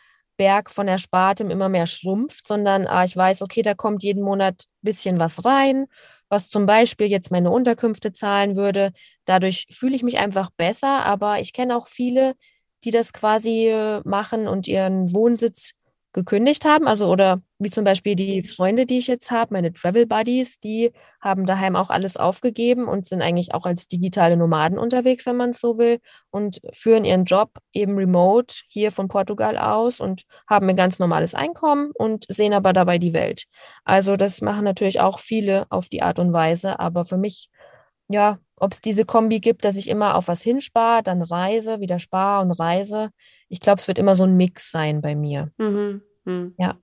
Berg 0.41 0.71
von 0.71 0.89
Erspartem 0.89 1.51
immer 1.51 1.69
mehr 1.69 1.87
schrumpft, 1.87 2.49
sondern 2.49 2.87
ah, 2.87 3.05
ich 3.05 3.15
weiß, 3.15 3.43
okay, 3.43 3.61
da 3.61 3.75
kommt 3.75 4.03
jeden 4.03 4.23
Monat 4.23 4.63
ein 4.63 4.87
bisschen 4.87 5.19
was 5.19 5.45
rein, 5.45 5.85
was 6.31 6.49
zum 6.49 6.65
Beispiel 6.65 7.09
jetzt 7.09 7.31
meine 7.31 7.51
Unterkünfte 7.51 8.15
zahlen 8.15 8.57
würde. 8.57 8.93
Dadurch 9.27 9.67
fühle 9.71 9.95
ich 9.95 10.03
mich 10.03 10.17
einfach 10.19 10.49
besser, 10.57 11.05
aber 11.05 11.41
ich 11.41 11.53
kenne 11.53 11.77
auch 11.77 11.89
viele, 11.89 12.37
die 12.85 12.91
das 12.91 13.13
quasi 13.13 13.69
äh, 13.69 14.01
machen 14.07 14.49
und 14.49 14.67
ihren 14.67 15.13
Wohnsitz 15.13 15.73
gekündigt 16.13 16.65
haben. 16.65 16.89
Also 16.89 17.09
oder 17.09 17.41
wie 17.59 17.71
zum 17.71 17.85
Beispiel 17.85 18.17
die 18.17 18.43
Freunde, 18.43 18.87
die 18.87 18.99
ich 18.99 19.07
jetzt 19.07 19.31
habe, 19.31 19.53
meine 19.55 19.73
Travel 19.73 20.07
Buddies, 20.07 20.59
die 20.61 20.93
haben 21.21 21.47
daheim 21.47 21.77
auch 21.77 21.91
alles 21.91 22.17
aufgegeben 22.17 22.89
und 22.89 23.07
sind 23.07 23.23
eigentlich 23.23 23.55
auch 23.55 23.67
als 23.67 23.87
digitale 23.87 24.37
Nomaden 24.37 24.79
unterwegs, 24.79 25.27
wenn 25.27 25.37
man 25.37 25.51
es 25.51 25.61
so 25.61 25.77
will, 25.79 25.99
und 26.31 26.61
führen 26.73 27.05
ihren 27.05 27.25
Job 27.25 27.51
eben 27.73 27.97
remote 27.97 28.55
hier 28.69 28.93
von 28.93 29.09
Portugal 29.09 29.59
aus 29.59 30.01
und 30.01 30.23
haben 30.49 30.69
ein 30.69 30.77
ganz 30.77 30.99
normales 30.99 31.35
Einkommen 31.35 31.91
und 31.95 32.25
sehen 32.29 32.55
aber 32.55 32.73
dabei 32.73 32.99
die 32.99 33.13
Welt. 33.13 33.45
Also 33.85 34.17
das 34.17 34.41
machen 34.41 34.65
natürlich 34.65 35.01
auch 35.01 35.19
viele 35.19 35.67
auf 35.71 35.89
die 35.89 36.03
Art 36.03 36.19
und 36.19 36.33
Weise, 36.33 36.81
aber 36.81 37.05
für 37.05 37.19
mich, 37.19 37.51
ja, 38.11 38.39
ob 38.57 38.73
es 38.73 38.81
diese 38.81 39.05
Kombi 39.05 39.41
gibt, 39.41 39.65
dass 39.65 39.77
ich 39.77 39.89
immer 39.89 40.17
auf 40.17 40.29
was 40.29 40.43
hinspare, 40.43 41.03
dann 41.03 41.23
reise, 41.23 41.81
wieder 41.81 41.99
spare 41.99 42.43
und 42.43 42.51
reise. 42.51 43.11
Ich 43.49 43.61
glaube, 43.61 43.81
es 43.81 43.89
wird 43.89 43.99
immer 43.99 44.15
so 44.15 44.25
ein 44.25 44.37
Mix 44.37 44.71
sein 44.71 45.01
bei 45.01 45.15
mir. 45.15 45.51
Mhm. 45.59 46.03
Mhm. 46.25 46.55
Ja. 46.59 46.77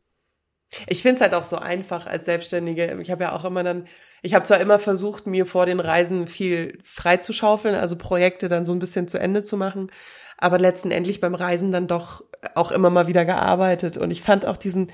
Ich 0.87 1.01
finde 1.01 1.15
es 1.15 1.21
halt 1.21 1.33
auch 1.33 1.43
so 1.43 1.57
einfach 1.57 2.07
als 2.07 2.25
Selbstständige. 2.25 2.97
Ich 3.01 3.11
habe 3.11 3.23
ja 3.23 3.35
auch 3.35 3.45
immer 3.45 3.63
dann, 3.63 3.87
ich 4.21 4.33
habe 4.33 4.45
zwar 4.45 4.59
immer 4.59 4.79
versucht, 4.79 5.27
mir 5.27 5.45
vor 5.45 5.65
den 5.65 5.79
Reisen 5.79 6.27
viel 6.27 6.79
freizuschaufeln, 6.83 7.75
also 7.75 7.97
Projekte 7.97 8.47
dann 8.49 8.65
so 8.65 8.71
ein 8.73 8.79
bisschen 8.79 9.07
zu 9.07 9.17
Ende 9.17 9.41
zu 9.41 9.57
machen, 9.57 9.91
aber 10.37 10.59
letztendlich 10.59 11.21
beim 11.21 11.35
Reisen 11.35 11.71
dann 11.71 11.87
doch 11.87 12.23
auch 12.55 12.71
immer 12.71 12.89
mal 12.89 13.07
wieder 13.07 13.25
gearbeitet. 13.25 13.97
Und 13.97 14.11
ich 14.11 14.21
fand 14.21 14.45
auch 14.45 14.57
diesen 14.57 14.91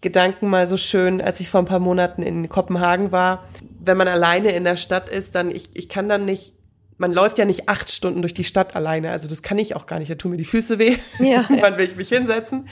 Gedanken 0.00 0.48
mal 0.48 0.66
so 0.66 0.76
schön, 0.76 1.20
als 1.20 1.40
ich 1.40 1.48
vor 1.48 1.60
ein 1.60 1.66
paar 1.66 1.80
Monaten 1.80 2.22
in 2.22 2.48
Kopenhagen 2.48 3.12
war. 3.12 3.48
Wenn 3.80 3.96
man 3.96 4.08
alleine 4.08 4.52
in 4.52 4.64
der 4.64 4.76
Stadt 4.76 5.08
ist, 5.08 5.34
dann 5.34 5.50
ich, 5.50 5.70
ich 5.74 5.88
kann 5.88 6.08
dann 6.08 6.24
nicht, 6.24 6.54
man 6.98 7.12
läuft 7.12 7.38
ja 7.38 7.44
nicht 7.44 7.68
acht 7.68 7.90
Stunden 7.90 8.22
durch 8.22 8.34
die 8.34 8.44
Stadt 8.44 8.74
alleine. 8.74 9.10
Also 9.10 9.28
das 9.28 9.42
kann 9.42 9.58
ich 9.58 9.76
auch 9.76 9.86
gar 9.86 9.98
nicht. 9.98 10.10
Da 10.10 10.14
tun 10.14 10.30
mir 10.30 10.36
die 10.36 10.44
Füße 10.44 10.78
weh. 10.78 10.96
Ja, 11.18 11.46
Wann 11.60 11.76
will 11.78 11.84
ich 11.84 11.96
mich 11.96 12.08
hinsetzen? 12.08 12.68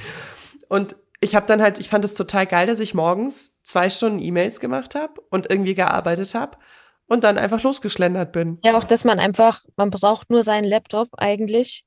Und 0.69 0.97
ich 1.21 1.35
habe 1.35 1.47
dann 1.47 1.63
halt, 1.63 1.79
ich 1.79 1.89
fand 1.89 2.05
es 2.05 2.15
total 2.15 2.47
geil, 2.47 2.67
dass 2.67 2.81
ich 2.81 2.95
morgens 2.95 3.63
zwei 3.63 3.91
Stunden 3.91 4.21
E-Mails 4.21 4.61
gemacht 4.61 4.95
habe 4.95 5.21
und 5.31 5.51
irgendwie 5.51 5.75
gearbeitet 5.75 6.35
habe 6.35 6.59
und 7.07 7.25
dann 7.25 7.39
einfach 7.39 7.63
losgeschlendert 7.63 8.33
bin. 8.33 8.59
Ja, 8.65 8.77
auch 8.77 8.85
dass 8.85 9.05
man 9.05 9.19
einfach, 9.19 9.65
man 9.77 9.91
braucht 9.91 10.31
nur 10.31 10.43
seinen 10.43 10.65
Laptop 10.65 11.09
eigentlich 11.17 11.85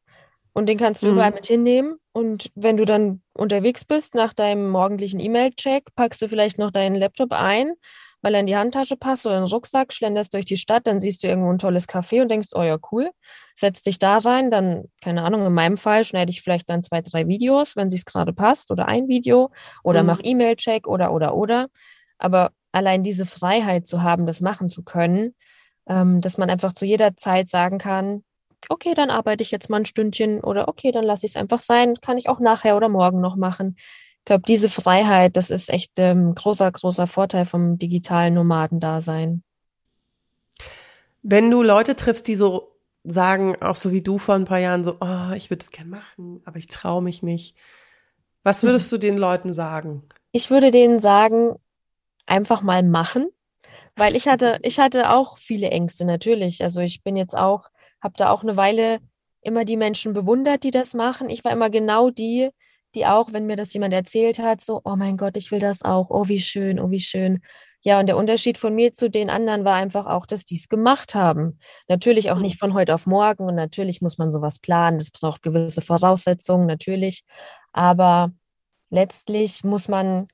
und 0.53 0.67
den 0.67 0.77
kannst 0.77 1.03
du 1.03 1.08
mhm. 1.08 1.13
überall 1.13 1.32
mit 1.32 1.45
hinnehmen. 1.45 1.97
Und 2.13 2.51
wenn 2.56 2.77
du 2.77 2.86
dann 2.86 3.21
unterwegs 3.34 3.86
bist 3.86 4.15
nach 4.15 4.34
deinem 4.34 4.69
morgendlichen 4.69 5.19
E-Mail-Check, 5.19 5.93
packst 5.95 6.21
du 6.21 6.27
vielleicht 6.27 6.58
noch 6.58 6.71
deinen 6.71 6.95
Laptop 6.95 7.32
ein, 7.32 7.73
weil 8.21 8.34
er 8.34 8.39
in 8.39 8.47
die 8.47 8.58
Handtasche 8.58 8.97
passt 8.97 9.25
oder 9.25 9.38
in 9.38 9.43
den 9.43 9.51
Rucksack, 9.51 9.93
schlenderst 9.93 10.34
durch 10.34 10.45
die 10.45 10.58
Stadt, 10.58 10.88
dann 10.88 10.99
siehst 10.99 11.23
du 11.23 11.27
irgendwo 11.27 11.51
ein 11.51 11.60
tolles 11.60 11.88
Café 11.88 12.21
und 12.21 12.30
denkst, 12.30 12.49
oh 12.53 12.63
ja, 12.63 12.77
cool, 12.91 13.12
setzt 13.56 13.86
dich 13.86 13.99
da 13.99 14.17
rein, 14.17 14.51
dann, 14.51 14.86
keine 15.01 15.23
Ahnung, 15.23 15.45
in 15.45 15.53
meinem 15.53 15.77
Fall 15.77 16.03
schneide 16.03 16.32
ich 16.32 16.41
vielleicht 16.41 16.69
dann 16.69 16.84
zwei, 16.84 17.01
drei 17.01 17.27
Videos, 17.27 17.75
wenn 17.75 17.88
es 17.88 18.06
gerade 18.06 18.34
passt, 18.34 18.71
oder 18.71 18.88
ein 18.88 19.08
Video, 19.08 19.51
oder 19.84 20.01
mhm. 20.01 20.08
mach 20.08 20.19
E-Mail-Check 20.23 20.88
oder, 20.88 21.13
oder, 21.13 21.36
oder. 21.36 21.67
Aber 22.17 22.51
allein 22.71 23.03
diese 23.03 23.25
Freiheit 23.25 23.88
zu 23.88 24.03
haben, 24.03 24.25
das 24.25 24.41
machen 24.41 24.69
zu 24.69 24.84
können, 24.84 25.36
ähm, 25.88 26.21
dass 26.21 26.38
man 26.38 26.49
einfach 26.49 26.73
zu 26.73 26.86
jeder 26.86 27.15
Zeit 27.17 27.49
sagen 27.49 27.77
kann, 27.77 28.23
okay, 28.69 28.93
dann 28.93 29.10
arbeite 29.10 29.43
ich 29.43 29.51
jetzt 29.51 29.69
mal 29.69 29.77
ein 29.77 29.86
Stündchen 29.86 30.41
oder 30.41 30.67
okay, 30.67 30.91
dann 30.91 31.06
lasse 31.06 31.25
ich 31.25 31.34
es 31.34 31.38
einfach 31.38 31.60
sein, 31.60 31.95
kann 32.01 32.17
ich 32.17 32.30
auch 32.30 32.39
nachher 32.39 32.75
oder 32.75 32.89
morgen 32.89 33.21
noch 33.21 33.36
machen. 33.36 33.75
Ich 34.27 34.29
glaube, 34.29 34.43
diese 34.45 34.67
Freiheit, 34.67 35.37
das 35.37 35.49
ist 35.49 35.69
echt 35.69 35.97
ein 35.97 36.17
ähm, 36.17 36.33
großer, 36.35 36.69
großer 36.69 37.07
Vorteil 37.07 37.45
vom 37.45 37.77
digitalen 37.77 38.33
Nomadendasein. 38.33 39.41
Wenn 41.21 41.49
du 41.49 41.63
Leute 41.63 41.95
triffst, 41.95 42.27
die 42.27 42.35
so 42.35 42.75
sagen, 43.05 43.55
auch 43.61 43.77
so 43.77 43.93
wie 43.93 44.03
du 44.03 44.17
vor 44.17 44.35
ein 44.35 44.43
paar 44.43 44.59
Jahren, 44.59 44.83
so, 44.83 44.97
oh, 44.99 45.31
ich 45.33 45.49
würde 45.49 45.63
es 45.63 45.71
gerne 45.71 45.91
machen, 45.91 46.41
aber 46.43 46.57
ich 46.57 46.67
traue 46.67 47.01
mich 47.01 47.23
nicht. 47.23 47.55
Was 48.43 48.63
würdest 48.63 48.91
du 48.91 48.97
den 48.97 49.17
Leuten 49.17 49.53
sagen? 49.53 50.03
Ich 50.33 50.49
würde 50.49 50.71
denen 50.71 50.99
sagen, 50.99 51.55
einfach 52.25 52.61
mal 52.61 52.83
machen, 52.83 53.29
weil 53.95 54.13
ich 54.13 54.27
hatte, 54.27 54.59
ich 54.61 54.77
hatte 54.77 55.09
auch 55.09 55.37
viele 55.37 55.69
Ängste 55.69 56.03
natürlich. 56.03 56.61
Also 56.61 56.81
ich 56.81 57.01
bin 57.01 57.15
jetzt 57.15 57.37
auch 57.37 57.69
habe 58.01 58.15
da 58.17 58.31
auch 58.31 58.43
eine 58.43 58.57
Weile 58.57 58.99
immer 59.39 59.63
die 59.63 59.77
Menschen 59.77 60.11
bewundert, 60.11 60.65
die 60.65 60.71
das 60.71 60.93
machen. 60.93 61.29
Ich 61.29 61.45
war 61.45 61.53
immer 61.53 61.69
genau 61.69 62.09
die, 62.09 62.49
die 62.97 63.05
auch, 63.05 63.31
wenn 63.31 63.45
mir 63.45 63.55
das 63.55 63.73
jemand 63.73 63.93
erzählt 63.93 64.39
hat, 64.39 64.62
so, 64.62 64.81
oh 64.83 64.95
mein 64.95 65.17
Gott, 65.17 65.38
ich 65.38 65.51
will 65.51 65.60
das 65.60 65.83
auch, 65.83 66.10
oh 66.10 66.27
wie 66.27 66.39
schön, 66.39 66.79
oh 66.79 66.89
wie 66.89 66.99
schön. 66.99 67.41
Ja, 67.81 67.99
und 67.99 68.07
der 68.07 68.17
Unterschied 68.17 68.57
von 68.57 68.73
mir 68.73 68.93
zu 68.93 69.10
den 69.10 69.29
anderen 69.29 69.63
war 69.63 69.75
einfach 69.75 70.07
auch, 70.07 70.25
dass 70.25 70.45
die 70.45 70.55
es 70.55 70.67
gemacht 70.67 71.15
haben. 71.15 71.60
Natürlich 71.88 72.31
auch 72.31 72.39
nicht 72.39 72.60
von 72.60 72.73
heute 72.73 72.93
auf 72.95 73.05
morgen 73.05 73.45
und 73.45 73.55
natürlich 73.55 74.01
muss 74.01 74.17
man 74.17 74.31
sowas 74.31 74.60
planen. 74.60 74.97
Das 74.97 75.12
braucht 75.12 75.43
gewisse 75.43 75.81
Voraussetzungen, 75.81 76.65
natürlich. 76.65 77.23
Aber 77.71 78.31
letztlich 78.89 79.63
muss 79.63 79.88
man 79.88 80.27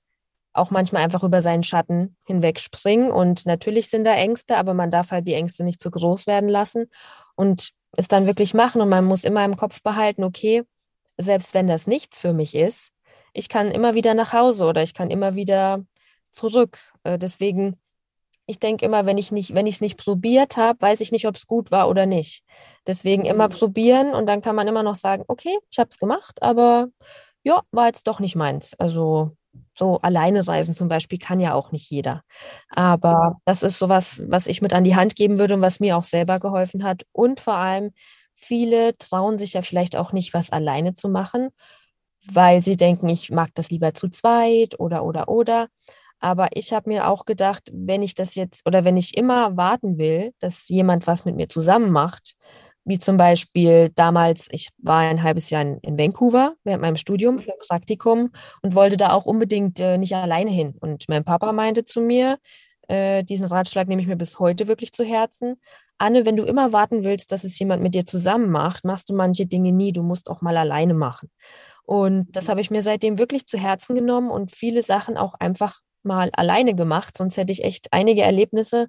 auch 0.54 0.72
manchmal 0.72 1.04
einfach 1.04 1.24
über 1.24 1.42
seinen 1.42 1.64
Schatten 1.64 2.16
hinwegspringen. 2.26 3.12
Und 3.12 3.46
natürlich 3.46 3.90
sind 3.90 4.06
da 4.06 4.14
Ängste, 4.14 4.58
aber 4.58 4.74
man 4.74 4.90
darf 4.90 5.12
halt 5.12 5.28
die 5.28 5.34
Ängste 5.34 5.64
nicht 5.64 5.82
zu 5.82 5.92
groß 5.92 6.28
werden 6.28 6.48
lassen 6.48 6.86
und 7.36 7.72
es 7.98 8.08
dann 8.08 8.26
wirklich 8.26 8.54
machen. 8.54 8.82
Und 8.82 8.90
man 8.90 9.04
muss 9.04 9.26
immer 9.26 9.44
im 9.44 9.58
Kopf 9.58 9.82
behalten, 9.84 10.24
okay, 10.24 10.64
selbst 11.18 11.54
wenn 11.54 11.68
das 11.68 11.88
nichts 11.88 12.20
für 12.20 12.34
mich 12.34 12.56
ist, 12.56 12.92
ich 13.34 13.50
kann 13.50 13.72
immer 13.72 13.96
wieder 13.96 14.14
nach 14.14 14.34
Hause 14.34 14.66
oder 14.66 14.84
ich 14.84 14.94
kann 14.94 15.10
immer 15.10 15.36
wieder 15.36 15.84
zurück. 16.30 16.80
Äh, 17.04 17.18
deswegen, 17.18 17.80
ich 18.46 18.60
denke 18.60 18.86
immer, 18.86 19.06
wenn 19.06 19.18
ich 19.18 19.32
nicht, 19.32 19.56
wenn 19.56 19.68
ich 19.68 19.76
es 19.76 19.82
nicht 19.82 19.98
probiert 19.98 20.58
habe, 20.58 20.82
weiß 20.82 21.02
ich 21.02 21.12
nicht, 21.12 21.28
ob 21.28 21.36
es 21.36 21.48
gut 21.48 21.72
war 21.72 21.90
oder 21.90 22.06
nicht. 22.06 22.44
Deswegen 22.86 23.26
immer 23.26 23.48
mhm. 23.48 23.54
probieren 23.54 24.14
und 24.14 24.28
dann 24.28 24.42
kann 24.42 24.56
man 24.56 24.68
immer 24.68 24.84
noch 24.84 24.96
sagen, 24.96 25.24
okay, 25.28 25.58
ich 25.70 25.80
habe 25.80 25.90
es 25.90 25.98
gemacht, 25.98 26.42
aber 26.42 26.90
ja, 27.44 27.62
war 27.72 27.88
jetzt 27.88 28.08
doch 28.08 28.20
nicht 28.20 28.36
meins. 28.36 28.74
Also 28.80 29.36
so 29.76 30.00
alleine 30.02 30.48
reisen 30.48 30.76
zum 30.76 30.88
Beispiel 30.88 31.20
kann 31.20 31.40
ja 31.40 31.54
auch 31.54 31.72
nicht 31.72 31.90
jeder. 31.90 32.24
Aber 32.70 33.38
das 33.46 33.64
ist 33.64 33.80
sowas, 33.80 34.22
was 34.28 34.48
ich 34.48 34.62
mit 34.62 34.74
an 34.74 34.84
die 34.84 34.96
Hand 34.96 35.16
geben 35.16 35.40
würde 35.40 35.56
und 35.56 35.62
was 35.62 35.80
mir 35.80 35.98
auch 35.98 36.04
selber 36.04 36.40
geholfen 36.40 36.84
hat. 36.84 37.04
Und 37.12 37.40
vor 37.40 37.56
allem, 37.56 37.92
viele 38.34 38.98
trauen 38.98 39.38
sich 39.38 39.54
ja 39.54 39.62
vielleicht 39.62 39.96
auch 39.96 40.12
nicht, 40.12 40.34
was 40.34 40.52
alleine 40.52 40.94
zu 40.94 41.10
machen, 41.10 41.50
weil 42.26 42.64
sie 42.64 42.78
denken, 42.78 43.10
ich 43.10 43.32
mag 43.32 43.50
das 43.56 43.70
lieber 43.70 43.94
zu 43.94 44.10
zweit 44.10 44.80
oder, 44.80 45.04
oder, 45.04 45.28
oder. 45.28 45.68
Aber 46.20 46.50
ich 46.54 46.72
habe 46.72 46.90
mir 46.90 47.10
auch 47.10 47.26
gedacht, 47.26 47.70
wenn 47.74 48.02
ich 48.02 48.16
das 48.16 48.36
jetzt 48.36 48.66
oder 48.66 48.86
wenn 48.86 48.96
ich 48.96 49.18
immer 49.18 49.58
warten 49.58 49.98
will, 49.98 50.32
dass 50.40 50.70
jemand 50.70 51.06
was 51.06 51.26
mit 51.26 51.36
mir 51.36 51.50
zusammen 51.50 51.92
macht, 51.92 52.36
wie 52.86 53.00
zum 53.00 53.18
Beispiel 53.18 53.92
damals, 53.96 54.48
ich 54.52 54.70
war 54.78 55.00
ein 55.00 55.24
halbes 55.24 55.50
Jahr 55.50 55.62
in, 55.62 55.98
Vancouver 55.98 56.56
während 56.64 56.82
meinem 56.82 56.98
Studium 56.98 57.40
für 57.40 57.54
Praktikum 57.68 58.32
und 58.62 58.76
wollte 58.76 58.98
da 58.98 59.12
auch 59.12 59.26
unbedingt 59.26 59.80
äh, 59.80 59.98
nicht 59.98 60.16
alleine 60.16 60.52
hin. 60.52 60.76
Und 60.80 61.08
mein 61.08 61.24
Papa 61.24 61.52
meinte 61.54 61.84
zu 61.86 62.02
mir, 62.02 62.40
äh, 62.88 63.24
diesen 63.24 63.48
Ratschlag 63.48 63.88
nehme 63.88 64.02
ich 64.02 64.08
mir 64.08 64.18
bis 64.18 64.40
heute 64.40 64.68
wirklich 64.68 64.92
zu 64.92 65.04
Herzen. 65.04 65.62
Anne, 66.04 66.26
wenn 66.26 66.36
du 66.36 66.44
immer 66.44 66.74
warten 66.74 67.06
willst, 67.06 67.32
dass 67.32 67.46
es 67.46 67.58
jemand 67.58 67.82
mit 67.82 67.96
dir 67.96 68.06
zusammen 68.06 68.50
macht, 68.50 68.84
machst 68.84 69.10
du 69.10 69.16
manche 69.16 69.46
Dinge 69.46 69.72
nie. 69.72 69.94
Du 69.94 70.04
musst 70.04 70.30
auch 70.30 70.42
mal 70.42 70.58
alleine 70.58 70.94
machen. 70.94 71.32
Und 71.86 72.28
das 72.36 72.50
habe 72.50 72.60
ich 72.60 72.70
mir 72.70 72.82
seitdem 72.82 73.18
wirklich 73.18 73.48
zu 73.48 73.58
Herzen 73.58 73.96
genommen 73.96 74.30
und 74.30 74.52
viele 74.52 74.84
Sachen 74.84 75.16
auch 75.16 75.34
einfach 75.36 75.80
mal 76.04 76.30
alleine 76.34 76.76
gemacht. 76.76 77.16
Sonst 77.18 77.38
hätte 77.38 77.54
ich 77.54 77.64
echt 77.64 77.88
einige 77.92 78.22
Erlebnisse, 78.22 78.88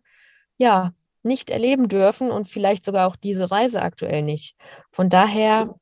ja, 0.58 0.92
nicht 1.22 1.50
erleben 1.50 1.88
dürfen 1.88 2.32
und 2.32 2.48
vielleicht 2.48 2.84
sogar 2.84 3.06
auch 3.06 3.14
diese 3.14 3.48
Reise 3.48 3.80
aktuell 3.80 4.22
nicht. 4.22 4.56
Von 4.90 5.08
daher, 5.08 5.72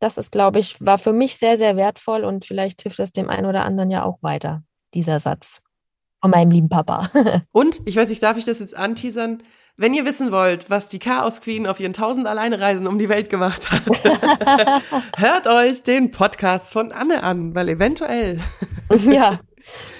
das 0.00 0.18
ist, 0.18 0.32
glaube 0.32 0.58
ich, 0.58 0.76
war 0.80 0.98
für 0.98 1.12
mich 1.12 1.36
sehr, 1.36 1.56
sehr 1.56 1.76
wertvoll 1.76 2.24
und 2.24 2.44
vielleicht 2.44 2.82
hilft 2.82 2.98
das 2.98 3.12
dem 3.12 3.30
einen 3.30 3.46
oder 3.46 3.64
anderen 3.64 3.92
ja 3.92 4.04
auch 4.04 4.18
weiter, 4.22 4.64
dieser 4.92 5.20
Satz 5.20 5.62
von 6.20 6.32
meinem 6.32 6.50
lieben 6.50 6.68
Papa. 6.68 7.10
und, 7.52 7.80
ich 7.86 7.96
weiß 7.96 8.10
nicht, 8.10 8.22
darf 8.22 8.36
ich 8.36 8.44
das 8.44 8.58
jetzt 8.58 8.76
anteasern? 8.76 9.42
Wenn 9.76 9.94
ihr 9.94 10.04
wissen 10.04 10.30
wollt, 10.30 10.68
was 10.68 10.88
die 10.88 10.98
Chaos 10.98 11.40
Queen 11.40 11.66
auf 11.66 11.80
ihren 11.80 11.92
tausend 11.92 12.26
Alleinereisen 12.26 12.86
um 12.86 12.98
die 12.98 13.08
Welt 13.08 13.30
gemacht 13.30 13.70
hat, 13.70 13.82
hört 15.16 15.46
euch 15.46 15.82
den 15.82 16.10
Podcast 16.10 16.72
von 16.72 16.92
Anne 16.92 17.22
an, 17.22 17.54
weil 17.54 17.68
eventuell 17.68 18.38
ja. 18.90 19.40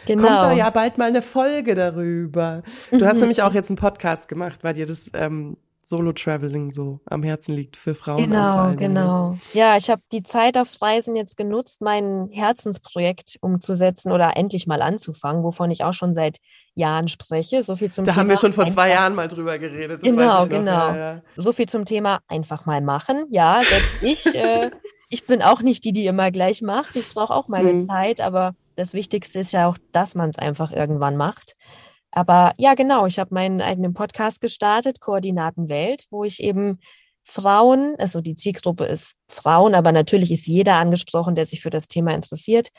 Genau. 0.06 0.22
Kommt 0.26 0.42
da 0.42 0.52
ja 0.52 0.70
bald 0.70 0.98
mal 0.98 1.08
eine 1.08 1.22
Folge 1.22 1.74
darüber. 1.74 2.62
Du 2.90 2.98
mhm. 2.98 3.06
hast 3.06 3.18
nämlich 3.18 3.42
auch 3.42 3.54
jetzt 3.54 3.70
einen 3.70 3.76
Podcast 3.76 4.28
gemacht, 4.28 4.60
weil 4.62 4.74
dir 4.74 4.86
das 4.86 5.10
ähm, 5.14 5.56
Solo-Traveling 5.90 6.72
so 6.72 7.00
am 7.04 7.22
Herzen 7.22 7.54
liegt 7.54 7.76
für 7.76 7.94
Frauen. 7.94 8.22
Genau, 8.22 8.74
genau. 8.76 9.36
Ja, 9.52 9.76
ich 9.76 9.90
habe 9.90 10.00
die 10.12 10.22
Zeit 10.22 10.56
auf 10.56 10.80
Reisen 10.80 11.16
jetzt 11.16 11.36
genutzt, 11.36 11.82
mein 11.82 12.28
Herzensprojekt 12.30 13.36
umzusetzen 13.40 14.12
oder 14.12 14.36
endlich 14.36 14.68
mal 14.68 14.82
anzufangen, 14.82 15.42
wovon 15.42 15.70
ich 15.70 15.82
auch 15.84 15.92
schon 15.92 16.14
seit 16.14 16.38
Jahren 16.74 17.08
spreche. 17.08 17.62
So 17.62 17.74
viel 17.74 17.90
zum 17.90 18.04
da 18.04 18.12
Thema. 18.12 18.14
Da 18.14 18.20
haben 18.20 18.28
wir 18.30 18.36
schon 18.36 18.52
vor 18.52 18.68
zwei 18.68 18.90
Jahren 18.90 19.14
mal 19.14 19.28
drüber 19.28 19.58
geredet. 19.58 20.00
genau, 20.00 20.46
genau. 20.46 20.70
Ja, 20.70 20.96
ja. 20.96 21.22
So 21.36 21.52
viel 21.52 21.68
zum 21.68 21.84
Thema 21.84 22.20
einfach 22.28 22.66
mal 22.66 22.80
machen. 22.80 23.26
Ja, 23.30 23.60
selbst 23.68 24.02
ich, 24.02 24.34
äh, 24.34 24.70
ich 25.08 25.26
bin 25.26 25.42
auch 25.42 25.60
nicht 25.60 25.84
die, 25.84 25.92
die 25.92 26.06
immer 26.06 26.30
gleich 26.30 26.62
macht. 26.62 26.94
Ich 26.94 27.12
brauche 27.12 27.34
auch 27.34 27.48
meine 27.48 27.70
hm. 27.70 27.86
Zeit, 27.86 28.20
aber 28.20 28.54
das 28.76 28.94
Wichtigste 28.94 29.40
ist 29.40 29.52
ja 29.52 29.66
auch, 29.68 29.76
dass 29.90 30.14
man 30.14 30.30
es 30.30 30.38
einfach 30.38 30.70
irgendwann 30.70 31.16
macht. 31.16 31.56
Aber 32.12 32.54
ja, 32.58 32.74
genau, 32.74 33.06
ich 33.06 33.18
habe 33.18 33.34
meinen 33.34 33.60
eigenen 33.60 33.92
Podcast 33.92 34.40
gestartet, 34.40 35.00
Koordinaten 35.00 35.68
Welt, 35.68 36.06
wo 36.10 36.24
ich 36.24 36.42
eben 36.42 36.80
Frauen, 37.24 37.94
also 37.98 38.20
die 38.20 38.34
Zielgruppe 38.34 38.84
ist 38.86 39.14
Frauen, 39.28 39.74
aber 39.74 39.92
natürlich 39.92 40.32
ist 40.32 40.46
jeder 40.46 40.74
angesprochen, 40.74 41.34
der 41.36 41.46
sich 41.46 41.60
für 41.60 41.70
das 41.70 41.86
Thema 41.86 42.12
interessiert, 42.14 42.70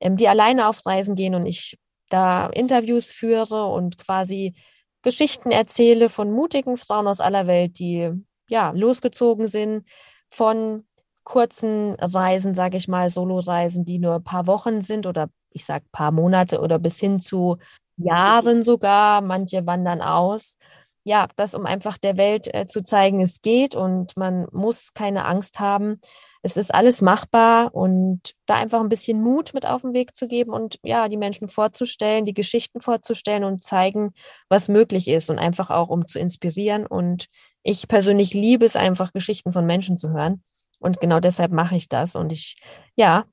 ähm, 0.00 0.16
die 0.16 0.28
alleine 0.28 0.68
auf 0.68 0.86
Reisen 0.86 1.14
gehen 1.14 1.34
und 1.34 1.46
ich 1.46 1.78
da 2.08 2.46
Interviews 2.48 3.10
führe 3.10 3.66
und 3.66 3.98
quasi 3.98 4.54
Geschichten 5.02 5.50
erzähle 5.50 6.08
von 6.08 6.30
mutigen 6.30 6.76
Frauen 6.76 7.06
aus 7.06 7.20
aller 7.20 7.46
Welt, 7.46 7.78
die 7.78 8.10
ja 8.48 8.72
losgezogen 8.74 9.48
sind 9.48 9.84
von 10.30 10.84
kurzen 11.24 11.94
Reisen, 12.00 12.54
sage 12.54 12.76
ich 12.76 12.88
mal, 12.88 13.10
Solo-Reisen, 13.10 13.84
die 13.84 13.98
nur 13.98 14.16
ein 14.16 14.24
paar 14.24 14.46
Wochen 14.46 14.80
sind 14.80 15.06
oder 15.06 15.28
ich 15.50 15.64
sage 15.64 15.84
paar 15.92 16.10
Monate 16.10 16.60
oder 16.60 16.78
bis 16.78 16.98
hin 16.98 17.20
zu 17.20 17.58
Jahren 18.02 18.62
sogar. 18.62 19.20
Manche 19.20 19.66
wandern 19.66 20.02
aus. 20.02 20.56
Ja, 21.02 21.28
das, 21.36 21.54
um 21.54 21.64
einfach 21.64 21.96
der 21.96 22.18
Welt 22.18 22.52
äh, 22.54 22.66
zu 22.66 22.82
zeigen, 22.82 23.22
es 23.22 23.40
geht 23.40 23.74
und 23.74 24.16
man 24.18 24.46
muss 24.52 24.92
keine 24.92 25.24
Angst 25.24 25.58
haben. 25.58 26.00
Es 26.42 26.56
ist 26.58 26.74
alles 26.74 27.00
machbar 27.00 27.74
und 27.74 28.34
da 28.46 28.56
einfach 28.56 28.80
ein 28.80 28.90
bisschen 28.90 29.22
Mut 29.22 29.54
mit 29.54 29.64
auf 29.66 29.80
den 29.82 29.94
Weg 29.94 30.14
zu 30.14 30.28
geben 30.28 30.52
und 30.52 30.78
ja, 30.82 31.08
die 31.08 31.16
Menschen 31.16 31.48
vorzustellen, 31.48 32.26
die 32.26 32.34
Geschichten 32.34 32.80
vorzustellen 32.82 33.44
und 33.44 33.62
zeigen, 33.62 34.12
was 34.48 34.68
möglich 34.68 35.08
ist 35.08 35.30
und 35.30 35.38
einfach 35.38 35.70
auch, 35.70 35.88
um 35.88 36.06
zu 36.06 36.18
inspirieren. 36.18 36.86
Und 36.86 37.26
ich 37.62 37.88
persönlich 37.88 38.34
liebe 38.34 38.66
es 38.66 38.76
einfach, 38.76 39.12
Geschichten 39.12 39.52
von 39.52 39.66
Menschen 39.66 39.96
zu 39.96 40.10
hören. 40.10 40.42
Und 40.80 41.00
genau 41.00 41.20
deshalb 41.20 41.52
mache 41.52 41.76
ich 41.76 41.88
das. 41.88 42.14
Und 42.14 42.32
ich, 42.32 42.56
ja, 42.96 43.24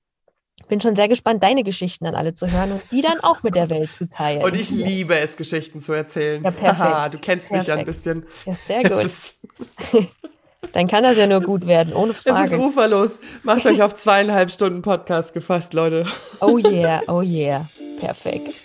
bin 0.67 0.81
schon 0.81 0.95
sehr 0.95 1.07
gespannt, 1.07 1.43
deine 1.43 1.63
Geschichten 1.63 2.05
dann 2.05 2.15
alle 2.15 2.33
zu 2.33 2.51
hören 2.51 2.73
und 2.73 2.81
die 2.91 3.01
dann 3.01 3.19
auch 3.19 3.43
mit 3.43 3.55
der 3.55 3.69
Welt 3.69 3.89
zu 3.95 4.09
teilen. 4.09 4.43
Und 4.43 4.55
ich 4.55 4.69
liebe 4.69 5.17
es, 5.17 5.37
Geschichten 5.37 5.79
zu 5.79 5.93
erzählen. 5.93 6.43
Ja, 6.43 6.51
perfekt. 6.51 6.81
Aha, 6.81 7.09
du 7.09 7.17
kennst 7.19 7.49
perfekt. 7.49 7.67
mich 7.67 7.67
ja 7.67 7.75
ein 7.75 7.85
bisschen. 7.85 8.25
Ja, 8.45 8.55
sehr 8.67 8.83
gut. 8.83 10.07
dann 10.73 10.87
kann 10.87 11.03
das 11.03 11.17
ja 11.17 11.27
nur 11.27 11.41
gut 11.41 11.67
werden, 11.67 11.93
ohne 11.93 12.13
Frage. 12.13 12.45
Es 12.45 12.53
ist 12.53 12.59
uferlos. 12.59 13.19
Macht 13.43 13.65
euch 13.67 13.81
auf 13.81 13.95
zweieinhalb 13.95 14.51
Stunden 14.51 14.81
Podcast 14.81 15.33
gefasst, 15.33 15.73
Leute. 15.73 16.05
Oh 16.41 16.57
yeah, 16.57 17.01
oh 17.07 17.21
yeah. 17.21 17.67
Perfekt. 17.99 18.55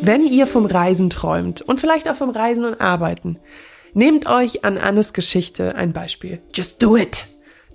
Wenn 0.00 0.22
ihr 0.22 0.46
vom 0.46 0.66
Reisen 0.66 1.10
träumt 1.10 1.62
und 1.62 1.80
vielleicht 1.80 2.08
auch 2.08 2.16
vom 2.16 2.30
Reisen 2.30 2.64
und 2.64 2.80
Arbeiten, 2.80 3.38
nehmt 3.94 4.28
euch 4.28 4.64
an 4.64 4.78
Annes 4.78 5.12
Geschichte 5.12 5.74
ein 5.74 5.92
Beispiel. 5.92 6.40
Just 6.54 6.82
do 6.82 6.96
it! 6.96 7.26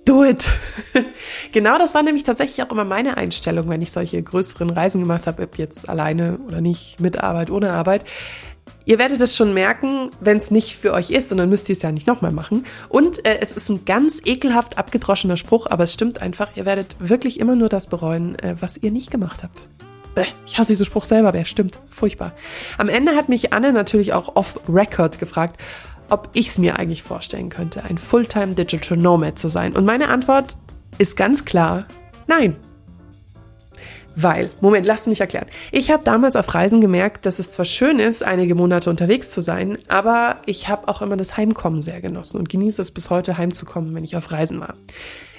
Do 0.04 0.24
it! 0.24 0.48
genau 1.52 1.78
das 1.78 1.94
war 1.94 2.02
nämlich 2.02 2.24
tatsächlich 2.24 2.64
auch 2.64 2.72
immer 2.72 2.84
meine 2.84 3.16
Einstellung, 3.16 3.68
wenn 3.68 3.82
ich 3.82 3.92
solche 3.92 4.20
größeren 4.22 4.70
Reisen 4.70 5.00
gemacht 5.00 5.26
habe, 5.26 5.44
ob 5.44 5.58
jetzt 5.58 5.88
alleine 5.88 6.38
oder 6.46 6.60
nicht, 6.60 6.98
mit 7.00 7.18
Arbeit, 7.18 7.50
ohne 7.50 7.72
Arbeit. 7.72 8.04
Ihr 8.84 8.98
werdet 8.98 9.20
es 9.20 9.36
schon 9.36 9.54
merken, 9.54 10.10
wenn 10.20 10.38
es 10.38 10.50
nicht 10.50 10.76
für 10.76 10.92
euch 10.92 11.10
ist 11.10 11.30
und 11.30 11.38
dann 11.38 11.48
müsst 11.48 11.68
ihr 11.68 11.76
es 11.76 11.82
ja 11.82 11.92
nicht 11.92 12.08
nochmal 12.08 12.32
machen. 12.32 12.64
Und 12.88 13.24
äh, 13.26 13.38
es 13.40 13.52
ist 13.52 13.68
ein 13.68 13.84
ganz 13.84 14.20
ekelhaft 14.24 14.76
abgedroschener 14.76 15.36
Spruch, 15.36 15.66
aber 15.68 15.84
es 15.84 15.92
stimmt 15.92 16.20
einfach, 16.20 16.56
ihr 16.56 16.66
werdet 16.66 16.96
wirklich 16.98 17.38
immer 17.38 17.54
nur 17.54 17.68
das 17.68 17.86
bereuen, 17.86 18.36
äh, 18.40 18.56
was 18.58 18.76
ihr 18.76 18.90
nicht 18.90 19.12
gemacht 19.12 19.44
habt. 19.44 19.68
Bäh, 20.14 20.26
ich 20.46 20.58
hasse 20.58 20.72
diesen 20.72 20.84
Spruch 20.84 21.04
selber, 21.04 21.32
wer 21.32 21.44
stimmt. 21.44 21.78
Furchtbar. 21.88 22.32
Am 22.76 22.88
Ende 22.88 23.14
hat 23.14 23.28
mich 23.28 23.52
Anne 23.52 23.72
natürlich 23.72 24.12
auch 24.12 24.36
off-Record 24.36 25.18
gefragt, 25.18 25.58
ob 26.12 26.28
ich 26.34 26.48
es 26.48 26.58
mir 26.58 26.78
eigentlich 26.78 27.02
vorstellen 27.02 27.48
könnte, 27.48 27.84
ein 27.84 27.96
Fulltime 27.96 28.54
Digital 28.54 28.98
Nomad 28.98 29.38
zu 29.38 29.48
sein. 29.48 29.74
Und 29.74 29.86
meine 29.86 30.08
Antwort 30.08 30.56
ist 30.98 31.16
ganz 31.16 31.46
klar, 31.46 31.86
nein. 32.26 32.56
Weil, 34.14 34.50
Moment, 34.60 34.84
lasst 34.84 35.06
mich 35.06 35.22
erklären. 35.22 35.46
Ich 35.70 35.90
habe 35.90 36.04
damals 36.04 36.36
auf 36.36 36.54
Reisen 36.54 36.82
gemerkt, 36.82 37.24
dass 37.24 37.38
es 37.38 37.50
zwar 37.50 37.64
schön 37.64 37.98
ist, 37.98 38.22
einige 38.22 38.54
Monate 38.54 38.90
unterwegs 38.90 39.30
zu 39.30 39.40
sein, 39.40 39.78
aber 39.88 40.36
ich 40.44 40.68
habe 40.68 40.86
auch 40.88 41.00
immer 41.00 41.16
das 41.16 41.38
Heimkommen 41.38 41.80
sehr 41.80 42.02
genossen 42.02 42.38
und 42.38 42.50
genieße 42.50 42.82
es 42.82 42.90
bis 42.90 43.08
heute 43.08 43.38
heimzukommen, 43.38 43.94
wenn 43.94 44.04
ich 44.04 44.14
auf 44.14 44.30
Reisen 44.30 44.60
war. 44.60 44.74